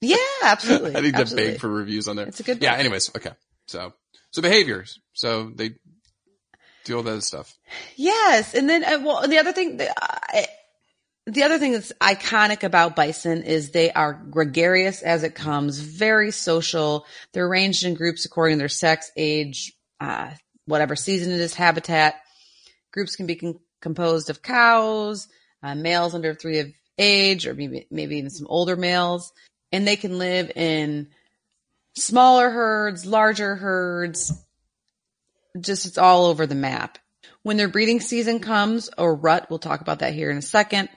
[0.00, 0.94] yeah, absolutely.
[0.96, 2.26] I need to beg for reviews on there.
[2.26, 2.74] It's a good Yeah.
[2.74, 3.32] Anyways, okay.
[3.66, 3.92] So,
[4.30, 5.00] so behaviors.
[5.12, 5.72] So they
[6.88, 7.56] do all that stuff.
[7.96, 9.94] Yes, and then uh, well, the other thing, the,
[11.26, 16.30] the other thing that's iconic about bison is they are gregarious as it comes, very
[16.30, 17.06] social.
[17.32, 20.30] They're arranged in groups according to their sex, age, uh,
[20.64, 22.16] whatever season it is, habitat.
[22.92, 25.28] Groups can be con- composed of cows,
[25.62, 29.32] uh, males under three of age, or maybe maybe even some older males,
[29.70, 31.08] and they can live in
[31.94, 34.32] smaller herds, larger herds,
[35.60, 36.98] just it's all over the map.
[37.42, 40.88] When their breeding season comes, or rut, we'll talk about that here in a second.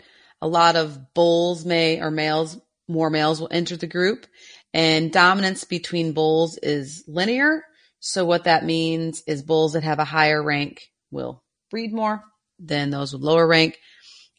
[0.41, 4.25] A lot of bulls may, or males, more males will enter the group
[4.73, 7.63] and dominance between bulls is linear.
[7.99, 10.81] So what that means is bulls that have a higher rank
[11.11, 12.23] will breed more
[12.59, 13.77] than those with lower rank.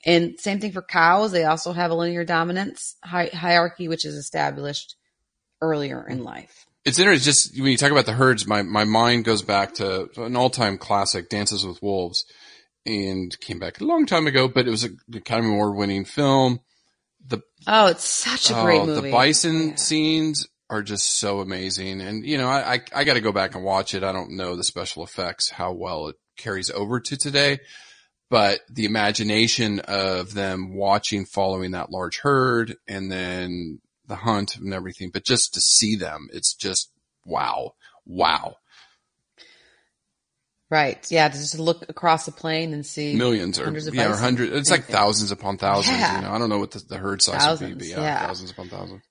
[0.05, 1.33] And same thing for cows.
[1.33, 4.97] They also have a linear dominance hi- hierarchy, which is established
[5.61, 6.67] earlier in life.
[6.85, 7.25] It's interesting.
[7.25, 10.51] Just when you talk about the herds, my, my mind goes back to an all
[10.51, 12.25] time classic, Dances with Wolves,
[12.85, 16.61] and came back a long time ago, but it was a Academy Award winning film.
[17.25, 19.01] The Oh, it's such a great oh, movie.
[19.09, 19.75] the bison Yeah.
[19.77, 23.55] scenes are just so amazing, and you know, I I, I got to go back
[23.55, 24.03] and watch it.
[24.03, 27.61] I don't know the special effects how well it carries over to today,
[28.31, 34.73] but the imagination of them watching, following that large herd, and then the hunt and
[34.75, 36.91] everything, but just to see them, it's just
[37.25, 37.75] wow,
[38.07, 38.57] wow.
[40.71, 41.07] Right.
[41.11, 41.29] Yeah.
[41.29, 44.25] To just look across the plain and see millions or hundreds of yeah, or bison.
[44.25, 44.53] hundreds.
[44.53, 45.99] It's like thousands upon thousands.
[45.99, 46.17] Yeah.
[46.17, 48.27] You know, I don't know what the, the herd size would be, but yeah, yeah.
[48.27, 49.03] thousands upon thousands.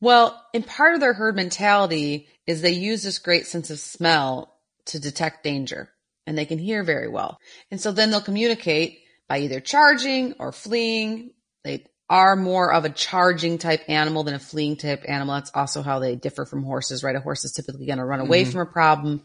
[0.00, 4.54] Well, and part of their herd mentality is they use this great sense of smell
[4.86, 5.90] to detect danger
[6.24, 7.40] and they can hear very well.
[7.72, 11.32] And so then they'll communicate by either charging or fleeing.
[11.64, 15.34] They are more of a charging type animal than a fleeing type animal.
[15.34, 17.14] That's also how they differ from horses, right?
[17.14, 19.22] A horse is typically going to run away from a problem.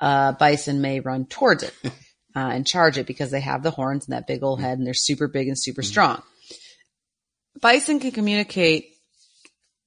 [0.00, 1.90] Uh, bison may run towards it uh,
[2.34, 4.94] and charge it because they have the horns and that big old head and they're
[4.94, 6.22] super big and super strong.
[7.60, 8.86] Bison can communicate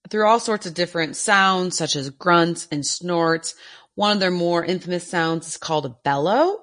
[0.09, 3.55] through all sorts of different sounds, such as grunts and snorts.
[3.95, 6.59] One of their more infamous sounds is called a bellow.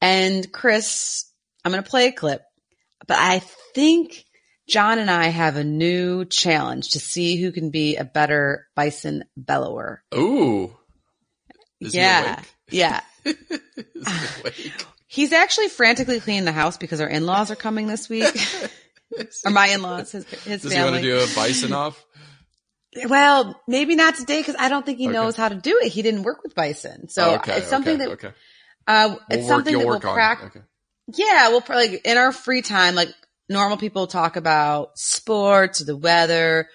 [0.00, 1.30] And Chris,
[1.64, 2.42] I'm going to play a clip,
[3.06, 3.40] but I
[3.74, 4.24] think
[4.70, 9.24] John and I have a new challenge to see who can be a better bison
[9.36, 10.02] bellower.
[10.14, 10.74] Ooh.
[11.80, 12.40] Is yeah.
[12.70, 13.00] Yeah.
[13.24, 13.34] He?
[15.08, 18.32] He's actually frantically cleaning the house because our in-laws are coming this week.
[19.44, 21.02] or my in-laws, his, his Does he want family.
[21.02, 22.04] to do a bison off?
[23.08, 25.12] well, maybe not today because I don't think he Okay.
[25.14, 25.88] knows how to do it.
[25.88, 27.08] He didn't work with bison.
[27.08, 28.30] So okay, it's something okay, that, okay.
[28.86, 30.12] uh, We'll it's work- something that we'll work it.
[30.12, 30.46] practice.
[30.56, 30.64] Okay.
[31.16, 33.08] Yeah, we'll probably in our free time, like
[33.50, 36.68] normal people talk about sports or the weather.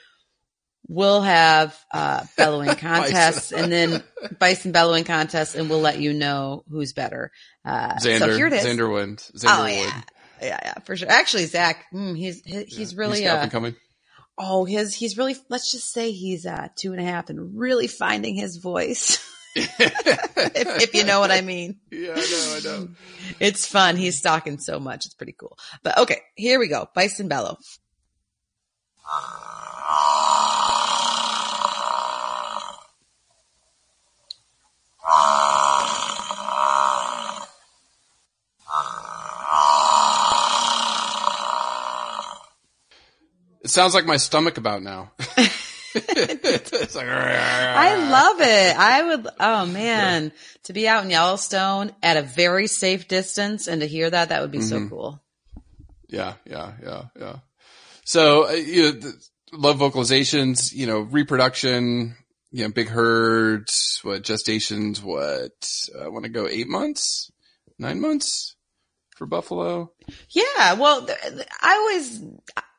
[0.88, 4.04] We'll have uh, bellowing contests and then
[4.38, 7.32] bison bellowing contests, and we'll let you know who's better.
[7.64, 8.64] Uh, Xander, so here it is.
[8.66, 9.18] Xander Wind.
[9.36, 9.72] Xander oh Wood.
[9.72, 10.02] yeah,
[10.42, 11.10] yeah, yeah, for sure.
[11.10, 13.76] Actually, Zach, mm, he's he, he's really He's uh, coming.
[14.38, 17.88] oh his he's really let's just say he's uh two and a half and really
[17.88, 19.18] finding his voice.
[19.56, 21.80] if, if you know what I mean.
[21.92, 22.90] Yeah, I know, I know.
[23.40, 23.96] It's fun.
[23.96, 25.06] He's stalking so much.
[25.06, 25.58] It's pretty cool.
[25.84, 26.88] But okay, here we go.
[26.94, 27.58] Bison bellow.
[43.64, 45.12] It sounds like my stomach about now.
[45.96, 48.78] like, I love it.
[48.78, 50.32] I would, oh man,
[50.64, 54.42] to be out in Yellowstone at a very safe distance and to hear that, that
[54.42, 55.22] would be so cool.
[56.08, 57.36] Yeah, yeah, yeah, yeah.
[58.04, 59.14] So, uh, you know, the,
[59.54, 62.16] love vocalizations, you know, reproduction,
[62.52, 65.52] you know, big herds, what gestations, what,
[66.00, 67.32] I want to go eight months,
[67.80, 68.56] nine months
[69.16, 69.92] for buffalo.
[70.30, 70.74] Yeah.
[70.74, 71.08] Well,
[71.62, 72.22] I always,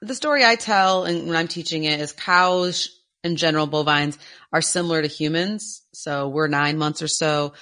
[0.00, 2.95] the story I tell and when I'm teaching it is cows
[3.27, 4.18] in general, bovines
[4.53, 5.83] are similar to humans.
[5.93, 7.53] So we're nine months or so.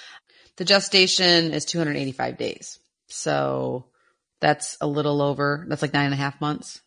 [0.57, 2.79] The gestation is 285 days.
[3.09, 3.87] So
[4.41, 6.81] that's a little over, that's like nine and a half months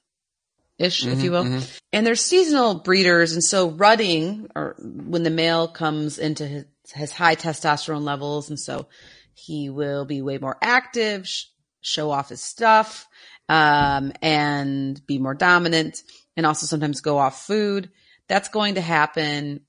[0.79, 1.43] ish, if you will.
[1.91, 3.33] And they're seasonal breeders.
[3.33, 8.49] And so rutting or when the male comes into his, his high testosterone levels.
[8.49, 8.87] And so
[9.33, 11.45] he will be way more active, sh-
[11.81, 13.07] show off his stuff,
[13.49, 16.03] um, and be more dominant
[16.35, 17.89] and also sometimes go off food.
[18.27, 19.61] That's going to happen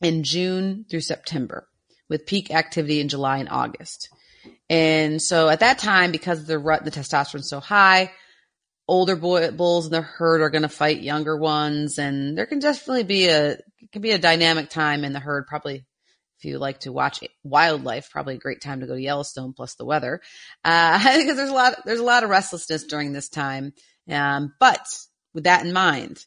[0.00, 1.68] in June through September
[2.08, 4.08] with peak activity in July and August.
[4.68, 8.12] And so at that time, because the rut, the testosterone is so high,
[8.88, 11.98] older boy, bulls in the herd are going to fight younger ones.
[11.98, 13.58] And there can definitely be a,
[13.92, 15.46] can be a dynamic time in the herd.
[15.46, 15.84] Probably
[16.38, 19.74] if you like to watch wildlife, probably a great time to go to Yellowstone plus
[19.74, 20.20] the weather.
[20.64, 23.72] Uh, because there's a lot, there's a lot of restlessness during this time.
[24.08, 24.86] Um, but
[25.34, 26.18] with that in mind,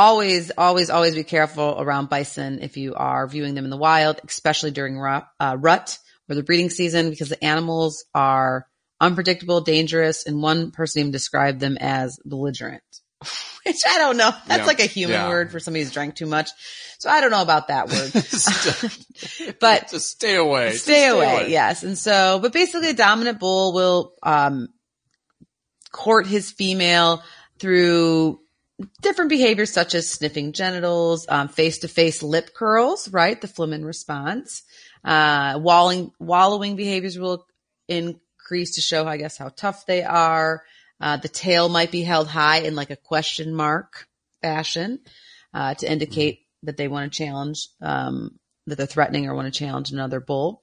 [0.00, 4.18] always, always, always be careful around bison if you are viewing them in the wild,
[4.26, 5.98] especially during rut, uh, rut
[6.28, 8.66] or the breeding season, because the animals are
[9.00, 12.82] unpredictable, dangerous, and one person even described them as belligerent.
[13.66, 14.30] Which I don't know.
[14.46, 14.66] That's Yeah.
[14.66, 15.28] like a human Yeah.
[15.28, 16.48] word for somebody who's drank too much.
[16.98, 18.10] So I don't know about that word.
[19.60, 20.72] but Just stay away.
[20.72, 21.82] Just stay away, yes.
[21.82, 24.68] And so, but basically a dominant bull will, um,
[25.92, 27.22] court his female
[27.58, 28.40] through
[29.02, 33.40] different behaviors such as sniffing genitals, um, face-to-face lip curls, right?
[33.40, 34.62] The Flehmen response.
[35.04, 37.46] Uh, wallowing, wallowing behaviors will
[37.88, 40.62] increase to show, I guess, how tough they are.
[41.00, 44.06] Uh, the tail might be held high in like a question mark
[44.42, 45.00] fashion,
[45.54, 49.58] uh, to indicate that they want to challenge, um, that they're threatening or want to
[49.58, 50.62] challenge another bull.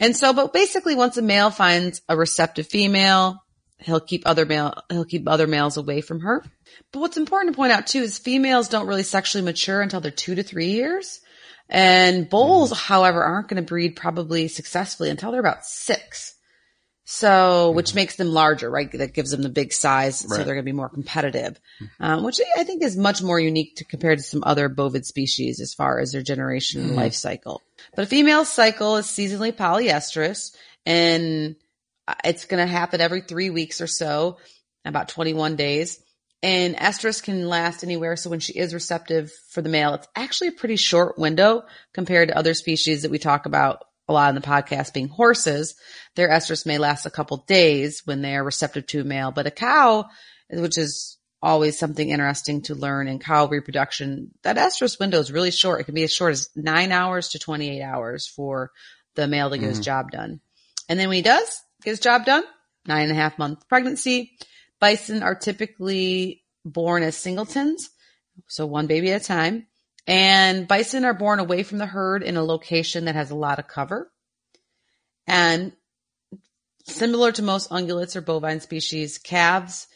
[0.00, 3.42] And so, but basically once a male finds a receptive female,
[3.78, 6.44] he'll keep other male, he'll keep other males away from her.
[6.92, 10.10] But what's important to point out too is females don't really sexually mature until they're
[10.10, 11.20] two to three years.
[11.68, 12.92] And bulls, mm-hmm.
[12.92, 16.34] however, aren't going to breed probably successfully until they're about six.
[17.10, 17.96] So, which mm-hmm.
[17.96, 18.90] makes them larger, right?
[18.92, 20.18] That gives them the big size.
[20.18, 22.04] So they're going to be more competitive, mm-hmm.
[22.04, 25.60] um, which I think is much more unique to compared to some other bovid species
[25.60, 27.62] as far as their generation and life cycle.
[27.96, 30.54] But a female cycle is seasonally polyestrous
[30.84, 31.56] and
[32.08, 34.38] Uh, it's going to happen every three weeks or so,
[34.82, 36.00] about 21 days.
[36.42, 38.16] And estrus can last anywhere.
[38.16, 42.28] So when she is receptive for the male, it's actually a pretty short window compared
[42.28, 45.74] to other species that we talk about a lot in the podcast being horses.
[46.16, 49.46] Their estrus may last a couple days when they are receptive to a male, but
[49.46, 50.06] a cow,
[50.48, 55.50] which is always something interesting to learn in cow reproduction, that estrus window is really
[55.50, 55.82] short.
[55.82, 58.70] It can be as short as nine hours to 28 hours for
[59.14, 59.82] the male to get his mm-hmm.
[59.84, 60.40] job done.
[60.88, 62.44] And then when he does get his job done,
[62.86, 64.32] nine and a half month pregnancy,
[64.80, 67.90] bison are typically born as singletons.
[68.46, 69.66] So one baby at a time.
[70.06, 73.58] And bison are born away from the herd in a location that has a lot
[73.58, 74.10] of cover.
[75.26, 75.72] And
[76.86, 79.86] similar to most ungulates or bovine species, calves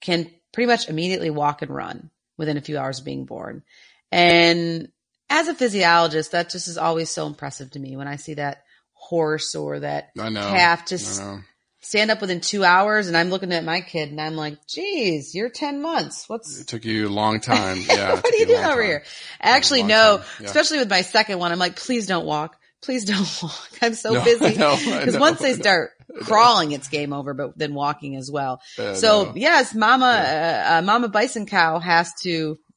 [0.00, 3.62] can pretty much immediately walk and run within a few hours of being born.
[4.10, 4.88] And
[5.28, 8.64] as a physiologist, that just is always so impressive to me when I see that
[8.98, 10.90] horse or that calf
[11.20, 11.40] know.
[11.80, 15.34] stand up within two hours and I'm looking at my kid and I'm like, geez,
[15.34, 16.28] you're 10 months.
[16.28, 17.78] What's, It took you a long time.
[17.88, 18.14] Yeah.
[18.20, 19.04] what are you doing over here?
[19.40, 20.46] Actually, no, yeah.
[20.46, 21.52] especially with my second one.
[21.52, 22.56] I'm like, please don't walk.
[22.82, 23.68] Please don't walk.
[23.80, 24.50] I'm so No, busy.
[24.50, 25.92] Because once they start
[26.22, 28.60] crawling, it's game over, but then walking as well.
[28.94, 32.30] So yes, mama, uh, uh, mama bison cow has to,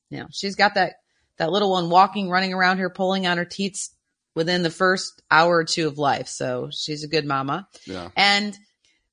[0.10, 0.94] you know, she's got that,
[1.38, 3.92] that little one walking, running around here, pulling on her teats
[4.36, 6.28] within the first hour or two of life.
[6.28, 7.68] So she's a good mama.
[7.86, 8.10] Yeah.
[8.16, 8.58] And,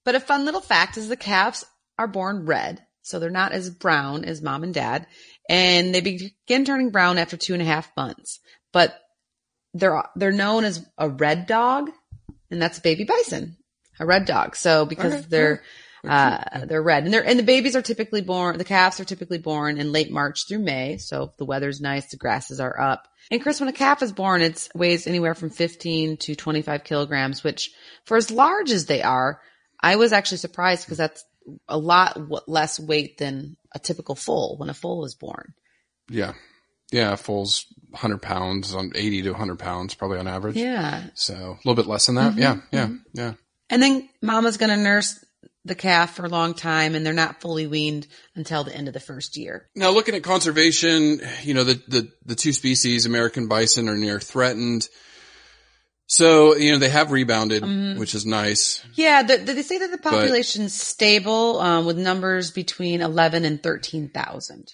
[0.05, 1.65] but a fun little fact is the calves
[1.99, 2.85] are born red.
[3.03, 5.07] So they're not as brown as mom and dad.
[5.49, 8.41] And they begin turning brown after two and a half months.
[8.73, 8.99] But
[9.75, 11.91] they're, they're known as a red dog.
[12.51, 13.57] And that's a baby bison,
[13.99, 14.57] a red dog.
[14.57, 15.63] So because Okay, they're,
[16.07, 19.39] uh, they're red and they're, and the babies are typically born, the calves are typically
[19.39, 20.99] born in late March through May.
[20.99, 23.09] So if the weather's nice, the grasses are up.
[23.31, 27.45] And Chris, when a calf is born, it weighs anywhere from 15 to 25 kilograms,
[27.45, 27.71] which
[28.05, 29.41] for as large as they are,
[29.81, 31.25] I was actually surprised because that's
[31.69, 35.55] a lot w- less weight than a typical foal when a foal is born.
[36.11, 36.33] Yeah.
[36.91, 37.17] Yeah.
[37.17, 40.57] Foal's 100 pounds on 80 to 100 pounds, probably on average.
[40.57, 41.05] Yeah.
[41.15, 42.37] So a little bit less than that.
[42.37, 42.57] Yeah.
[42.73, 42.89] Yeah.
[43.13, 43.35] Yeah.
[43.71, 45.23] And then mama's going to nurse
[45.69, 48.95] the calf for a long time and they're not fully weaned until the end of
[48.95, 49.69] the first year.
[49.77, 54.19] Now looking at conservation, you know, the, the, the two species, American bison are near
[54.21, 54.89] threatened.
[56.11, 58.01] So, you know, they have rebounded, Mm-hmm.
[58.01, 58.83] which is nice.
[58.95, 63.63] Yeah, the, the- they say that the population's stable um, with numbers between 11 and
[63.63, 64.73] 13,000.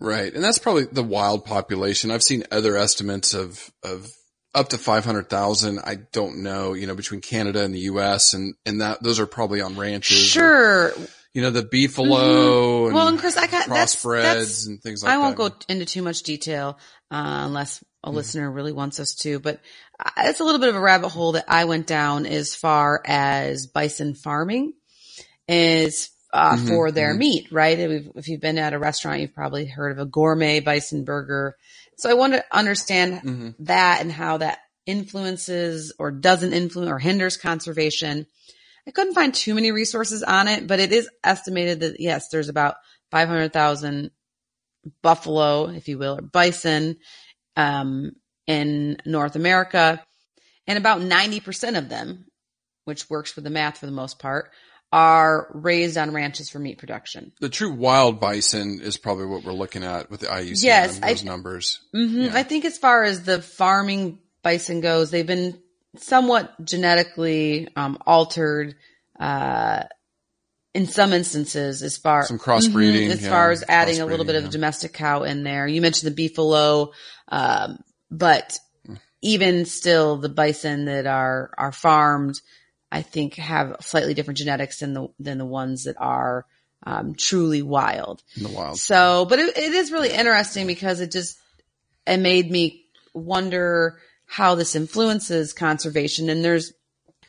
[0.00, 0.32] Right.
[0.32, 2.10] And that's probably the wild population.
[2.10, 4.08] I've seen other estimates of, of
[4.54, 5.78] up to 500,000.
[5.84, 9.26] I don't know, you know, between Canada and the US and, and that those are
[9.26, 10.18] probably on ranches.
[10.36, 10.92] or, Sure.
[11.34, 15.02] you know, the beefalo and, Well, and Chris, I got that's, crossbreds that's and things
[15.02, 15.14] like that.
[15.14, 15.66] I won't that.
[15.68, 16.78] go into too much detail
[17.10, 18.10] uh, unless Mm-hmm.
[18.10, 19.58] a listener really wants us to, but
[19.98, 23.02] uh, it's a little bit of a rabbit hole that I went down as far
[23.04, 24.72] as bison farming
[25.48, 27.76] is uh, Mhm, for their meat, right?
[27.76, 31.56] If, if you've been at a restaurant, you've probably heard of a gourmet bison burger.
[31.98, 33.54] So I want to understand Mhm.
[33.60, 38.26] that and how that influences or doesn't influence or hinders conservation.
[38.86, 42.48] I couldn't find too many resources on it, but it is estimated that yes, there's
[42.48, 42.76] about
[43.10, 44.10] 500,000
[45.02, 46.96] buffalo, if you will, or bison,
[47.56, 48.12] um,
[48.46, 50.02] in North America.
[50.66, 52.26] And about 90% of them,
[52.84, 54.52] which works for the math for the most part,
[54.92, 57.32] are raised on ranches for meat production.
[57.40, 61.10] The true wild bison is probably what we're looking at with the IUCN, Yes, I-
[61.12, 61.80] those numbers.
[61.92, 62.30] hmm Yeah.
[62.34, 65.60] I think as far as the farming bison goes, they've been
[65.98, 68.76] somewhat genetically um, altered
[69.20, 69.82] uh,
[70.74, 71.82] in some instances.
[71.82, 74.50] As far Some crossbreeding, Mhm, as yeah, far as adding a little bit of yeah.
[74.50, 75.66] domestic cow in there.
[75.66, 76.92] You mentioned the beefalo,
[77.28, 77.78] um,
[78.10, 78.58] but
[79.20, 82.40] even still, the bison that are are farmed,
[82.90, 86.46] I think, have slightly different genetics than the than the ones that are
[86.84, 88.22] um, truly wild.
[88.36, 88.78] in the wild.
[88.78, 91.38] So, but it, it is really interesting because it just,
[92.06, 92.84] it made me
[93.14, 96.28] wonder how this influences conservation.
[96.28, 96.72] And there's,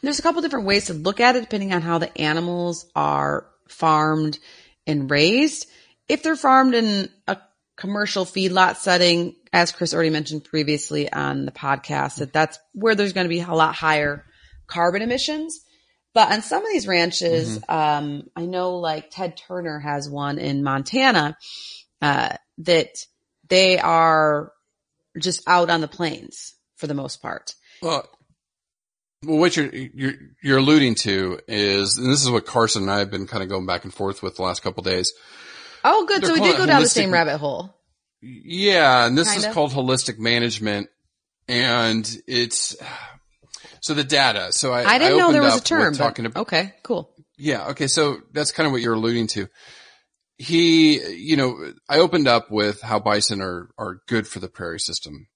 [0.01, 3.47] there's a couple different ways to look at it depending on how the animals are
[3.67, 4.39] farmed
[4.85, 5.67] and raised.
[6.07, 7.37] If they're farmed in a
[7.75, 13.13] commercial feedlot setting, as Chris already mentioned previously on the podcast, that that's where there's
[13.13, 14.25] going to be a lot higher
[14.69, 15.65] carbon emissions.
[16.13, 20.63] But on some of these ranches, um, I know like Ted Turner has one in
[20.63, 21.37] Montana,
[22.01, 23.05] uh, that
[23.47, 24.51] they are
[25.19, 27.53] just out on the plains for the most part.
[27.81, 28.09] Well,
[29.23, 32.99] well, what you're, you're, you're alluding to is, and this is what Carson and I
[32.99, 35.13] have been kind of going back and forth with the last couple days.
[35.83, 36.21] Oh, good.
[36.21, 37.75] They're so we did go down the same rabbit hole.
[38.21, 39.47] Yeah, and this Kinda.
[39.47, 40.89] is called holistic management,
[41.47, 42.75] and it's
[43.81, 44.51] so the data.
[44.51, 45.93] So I, I didn't know there was a term.
[45.93, 47.11] talking about okay, cool.
[47.37, 47.67] Yeah.
[47.69, 47.87] Okay.
[47.87, 49.47] So that's kind of what you're alluding to.
[50.37, 54.79] He, you know, I opened up with how bison are, are good for the prairie
[54.79, 55.27] system.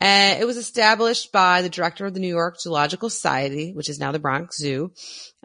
[0.00, 3.98] And it was established by the director of the New York Zoological Society, which is
[3.98, 4.92] now the Bronx Zoo,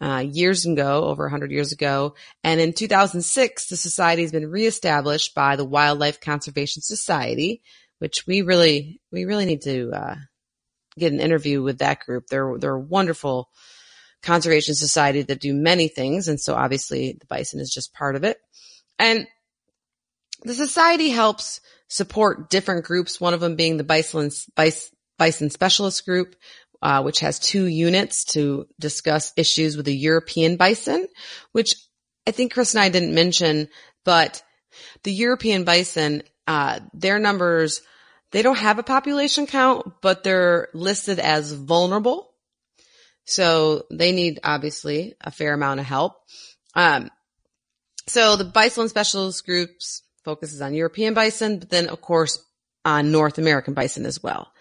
[0.02, 2.16] uh, years ago, over 100 years ago.
[2.44, 7.62] And in 2006, the society has been reestablished by the Wildlife Conservation Society,
[8.00, 10.16] which we really, we really need to, uh,
[11.00, 12.28] get an interview with that group.
[12.28, 13.50] They're, they're a wonderful
[14.22, 16.28] conservation society that do many things.
[16.28, 18.38] And so obviously the bison is just part of it.
[19.00, 19.28] And
[20.44, 21.62] the society helps
[21.92, 26.38] support different groups, one of them being the Bison, Bison Specialist Group,
[26.82, 31.06] uh, which has two units to discuss issues with the European bison,
[31.52, 31.76] which
[32.26, 33.68] I think Chris and I didn't mention,
[34.06, 34.42] but
[35.04, 37.82] the European bison, uh, their numbers,
[38.32, 42.32] they don't have a population count, but they're listed as vulnerable.
[43.26, 46.16] So they need obviously a fair amount of help.
[46.74, 47.10] Um,
[48.08, 52.44] so the bison specialist groups focuses on European bison, but then of course
[52.86, 54.52] on North American bison as well.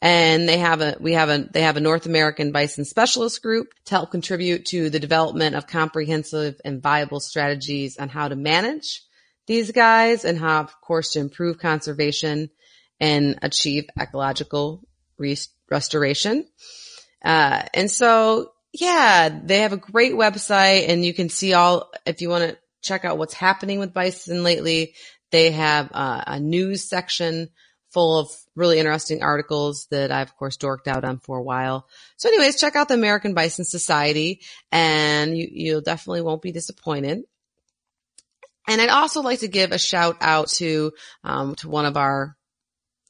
[0.00, 3.68] And they have a, we have a, they have a North American bison specialist group
[3.84, 9.04] to help contribute to the development of comprehensive and viable strategies on how to manage
[9.46, 12.50] these guys and how, of course, to improve conservation
[12.98, 14.82] and achieve ecological
[15.70, 16.46] restoration.
[17.24, 22.20] Uh, and so, yeah, they have a great website and you can see all, if
[22.20, 24.94] you want to check out what's happening with bison lately.
[25.30, 27.48] They have uh, a news section
[27.92, 31.86] full of really interesting articles that I've of course dorked out on for a while.
[32.16, 37.22] So anyways, check out the American Bison Society and you, you'll definitely won't be disappointed.
[38.68, 40.92] And I'd also like to give a shout out to,
[41.24, 42.36] um, to one of our,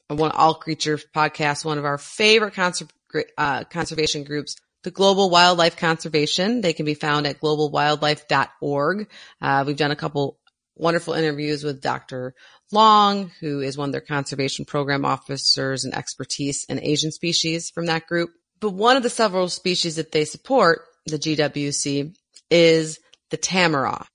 [0.07, 2.89] one All Creatures podcast, one of our favorite conser-
[3.37, 6.61] uh, conservation groups, the Global Wildlife Conservation.
[6.61, 9.07] They can be found at globalwildlife.org.
[9.41, 10.37] Uh, we've done a couple
[10.75, 12.33] wonderful interviews with Dr.
[12.71, 17.85] Long, who is one of their conservation program officers and expertise in Asian species from
[17.85, 18.31] that group.
[18.59, 22.15] But one of the several species that they support, the GWC,
[22.49, 24.05] is the tamaraw.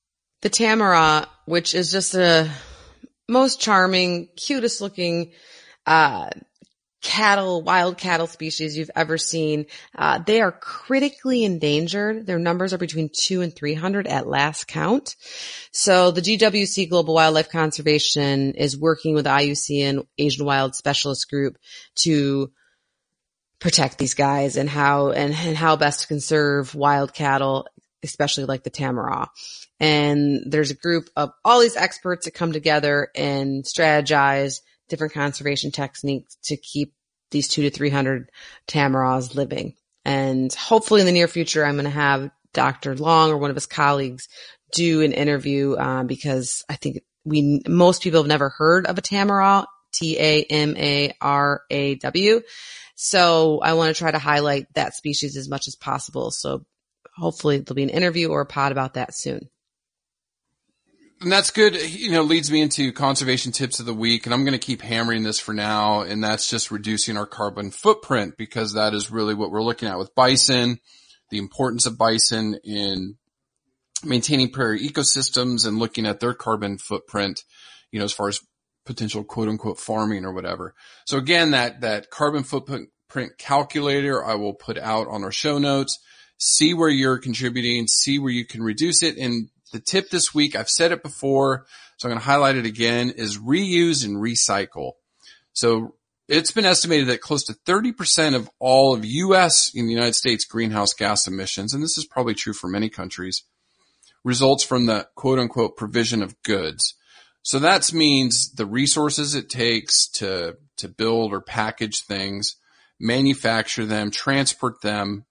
[0.43, 2.51] The tamaraw, which is just a
[3.29, 5.33] most charming, cutest looking,
[5.87, 6.31] uh,
[7.01, 9.67] cattle, wild cattle species you've ever seen.
[9.97, 12.27] Uh, they are critically endangered.
[12.27, 15.15] Their numbers are between two and 300 at last count.
[15.71, 21.57] So the GWC Global Wildlife Conservation is working with IUCN Asian Wild Specialist Group
[22.03, 22.51] to
[23.61, 27.67] protect these guys and how, and, and how best to conserve wild cattle,
[28.03, 29.29] especially like the tamaraw.
[29.81, 35.71] And there's a group of all these experts that come together and strategize different conservation
[35.71, 36.95] techniques to keep
[37.31, 38.31] these two to 300
[38.67, 39.75] tamaraws living.
[40.05, 42.97] And hopefully in the near future, I'm going to have Dr.
[42.97, 44.29] Long or one of his colleagues
[44.73, 49.03] do an interview, um, because I think we, most people have never heard of a
[49.03, 51.13] tamaraw, T-A-M-A-R-A-W.
[52.95, 56.31] So I want to try to highlight that species as much as possible.
[56.31, 56.65] So
[57.17, 59.49] hopefully there'll be an interview or a pod about that soon
[61.21, 61.75] and that's good.
[61.75, 64.27] You know, leads me into conservation tips of the week.
[64.27, 66.03] And I'm going to keep hammering this for now.
[66.03, 69.99] And that's just reducing our carbon footprint because that is really what we're looking at
[69.99, 70.79] with bison,
[71.31, 73.17] the importance of bison in
[74.05, 77.43] maintaining prairie ecosystems and looking at their carbon footprint,
[77.91, 78.41] you know, as far as
[78.87, 80.75] potential quote unquote farming or whatever.
[81.05, 82.91] So again, that, that carbon footprint
[83.39, 85.99] calculator I will put out on our show notes.
[86.41, 90.57] See where you're contributing, see where you can reduce it and the tip this week,
[90.57, 91.67] I've said it before,
[91.97, 94.93] so I'm going to highlight it again, is reuse and recycle.
[95.53, 95.95] So
[96.29, 100.45] it's been estimated that close to 30% of all of US in the United States
[100.45, 103.45] greenhouse gas emissions, and this is probably true for many countries,
[104.25, 106.95] results from the quote unquote provision of goods.
[107.43, 112.57] So that means the resources it takes to, to build or package things,
[113.01, 115.25] manufacture them, transport them,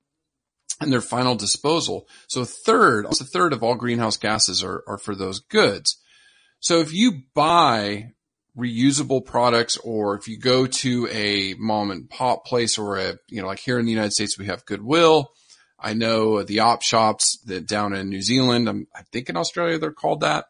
[0.80, 2.08] and their final disposal.
[2.28, 5.98] So a third, almost a third of all greenhouse gases are, are for those goods.
[6.60, 8.14] So if you buy
[8.58, 13.42] reusable products or if you go to a mom and pop place or a, you
[13.42, 15.32] know, like here in the United States, we have Goodwill.
[15.80, 19.78] I know the op shops that down in New Zealand, I'm, I think in Australia,
[19.78, 20.46] they're called that,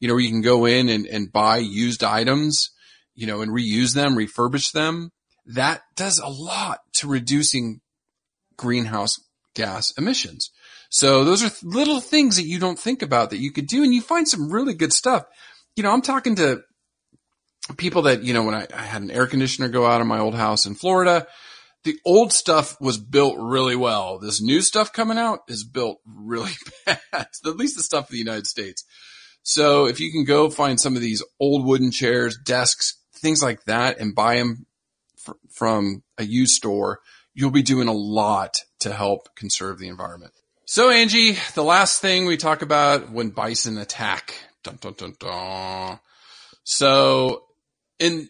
[0.00, 2.70] you know, where you can go in and, and buy used items,
[3.14, 5.12] you know, and reuse them, refurbish them.
[5.44, 7.82] That does a lot to reducing
[8.56, 9.18] greenhouse
[9.54, 10.50] gas emissions.
[10.90, 13.82] So those are th- little things that you don't think about that you could do
[13.82, 15.24] and you find some really good stuff.
[15.74, 16.62] You know, I'm talking to
[17.76, 20.18] people that, you know, when I, I had an air conditioner go out in my
[20.18, 21.26] old house in Florida,
[21.84, 24.18] the old stuff was built really well.
[24.18, 26.52] This new stuff coming out is built really
[26.86, 28.84] bad, at least the stuff in the United States.
[29.42, 33.64] So if you can go find some of these old wooden chairs, desks, things like
[33.64, 34.66] that and buy them
[35.16, 37.00] fr- from a used store,
[37.34, 40.32] you'll be doing a lot to help conserve the environment.
[40.66, 44.34] So Angie, the last thing we talk about when bison attack.
[44.62, 45.98] Dun, dun, dun.
[46.64, 47.42] So
[47.98, 48.28] in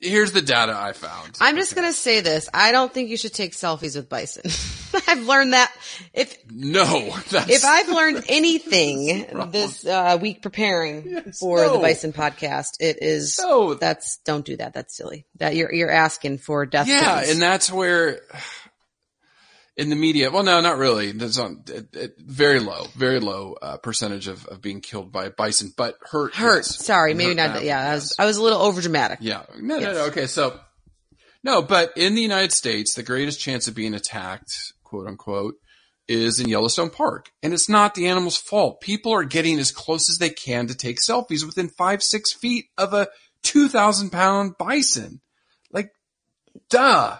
[0.00, 1.36] here's the data I found.
[1.40, 2.48] I'm just going to say this.
[2.54, 4.42] I don't think you should take selfies with bison.
[5.08, 5.72] I've learned that
[6.12, 6.84] if, No,
[7.30, 11.74] that's if I've learned anything this uh, week preparing Yes, for no.
[11.74, 13.74] the Bison podcast, it is No.
[13.74, 14.74] that's don't do that.
[14.74, 15.26] That's silly.
[15.36, 16.88] That you're you're asking for death.
[16.88, 18.20] yeah, and that's where
[19.80, 21.10] in the media, well, no, not really.
[21.12, 25.30] There's on it, it, very low, very low uh, percentage of, of being killed by
[25.30, 26.34] bison, but hurt.
[26.34, 26.58] hurt.
[26.58, 26.84] yes.
[26.84, 27.64] Sorry, maybe Hurt not.
[27.64, 28.14] yeah, I was.
[28.18, 29.20] I was a little over dramatic.
[29.22, 29.44] Yeah.
[29.58, 30.04] No, no, no.
[30.08, 30.26] Okay.
[30.26, 30.60] So,
[31.42, 35.54] no, but in the United States, the greatest chance of being attacked, quote unquote,
[36.06, 37.30] is in Yellowstone Park.
[37.42, 38.82] And it's not the animal's fault.
[38.82, 42.66] People are getting as close as they can to take selfies within five, six feet
[42.76, 43.08] of a
[43.44, 45.22] 2,000 pound bison.
[45.72, 45.90] Like,
[46.68, 47.16] duh.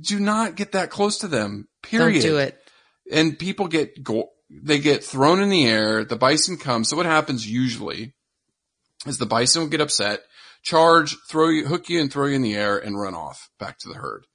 [0.00, 1.68] Do not get that close to them.
[1.82, 2.58] Period Don't do it.
[3.10, 6.04] and people get go- they get thrown in the air.
[6.04, 6.88] The bison comes.
[6.88, 8.14] So what happens usually
[9.06, 10.20] is the bison will get upset,
[10.62, 13.78] charge, throw you, hook you, and throw you in the air, and run off back
[13.78, 14.26] to the herd.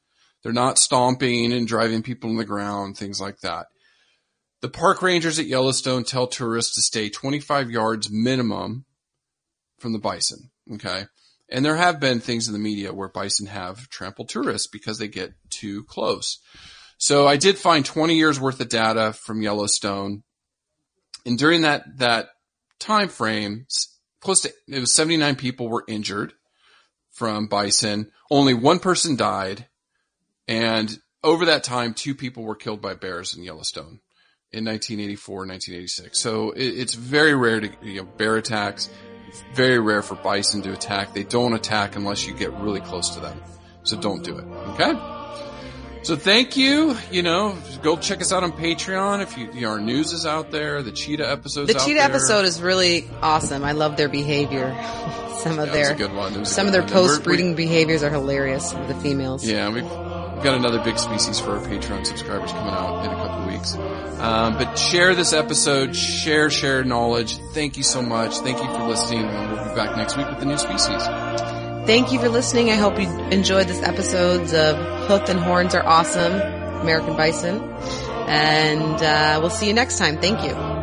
[0.43, 3.67] They're not stomping and driving people in the ground, things like that.
[4.61, 8.85] The park rangers at Yellowstone tell tourists to stay 25 yards minimum
[9.79, 10.49] from the bison.
[10.73, 11.05] Okay.
[11.49, 15.07] And there have been things in the media where bison have trampled tourists because they
[15.07, 16.39] get too close.
[16.97, 20.23] So I did find 20 years worth of data from Yellowstone.
[21.25, 22.29] And during that, that
[22.79, 23.67] time frame,
[24.19, 26.33] close to, it was 79 people were injured
[27.11, 28.11] from bison.
[28.29, 29.67] Only one person died.
[30.47, 33.99] And over that time, two people were killed by bears in Yellowstone
[34.51, 36.19] in 1984 and 1986.
[36.19, 38.89] So it, it's very rare to, you know, bear attacks.
[39.53, 41.13] Very rare for bison to attack.
[41.13, 43.41] They don't attack unless you get really close to them.
[43.84, 44.45] So don't do it.
[44.73, 44.93] Okay?
[46.03, 46.95] So thank you.
[47.11, 49.21] You know, go check us out on Patreon.
[49.21, 51.67] If you, you know, our news is out there, the cheetah episode.
[51.67, 53.63] The out cheetah episode is really awesome.
[53.63, 54.73] I love their behavior.
[55.39, 56.45] Some of Yeah, their good one.
[56.45, 56.89] Some of their one.
[56.91, 58.71] And we're- post breeding behaviors are hilarious.
[58.71, 59.45] The females.
[59.45, 59.69] Yeah,
[60.38, 63.73] we've got another big species for our Patreon subscribers coming out in a couple weeks.
[64.19, 67.39] Um, but share this episode, share, share knowledge.
[67.53, 68.38] Thank you so much.
[68.38, 69.25] Thank you for listening.
[69.25, 71.03] And we'll be back next week with the new species.
[71.88, 72.69] Thank you for listening.
[72.69, 74.77] I hope you enjoyed this episodes of
[75.07, 76.33] Hoof and Horns are awesome.
[76.81, 77.59] American Bison.
[78.27, 80.19] And uh, we'll see you next time.
[80.21, 80.76] Thank you.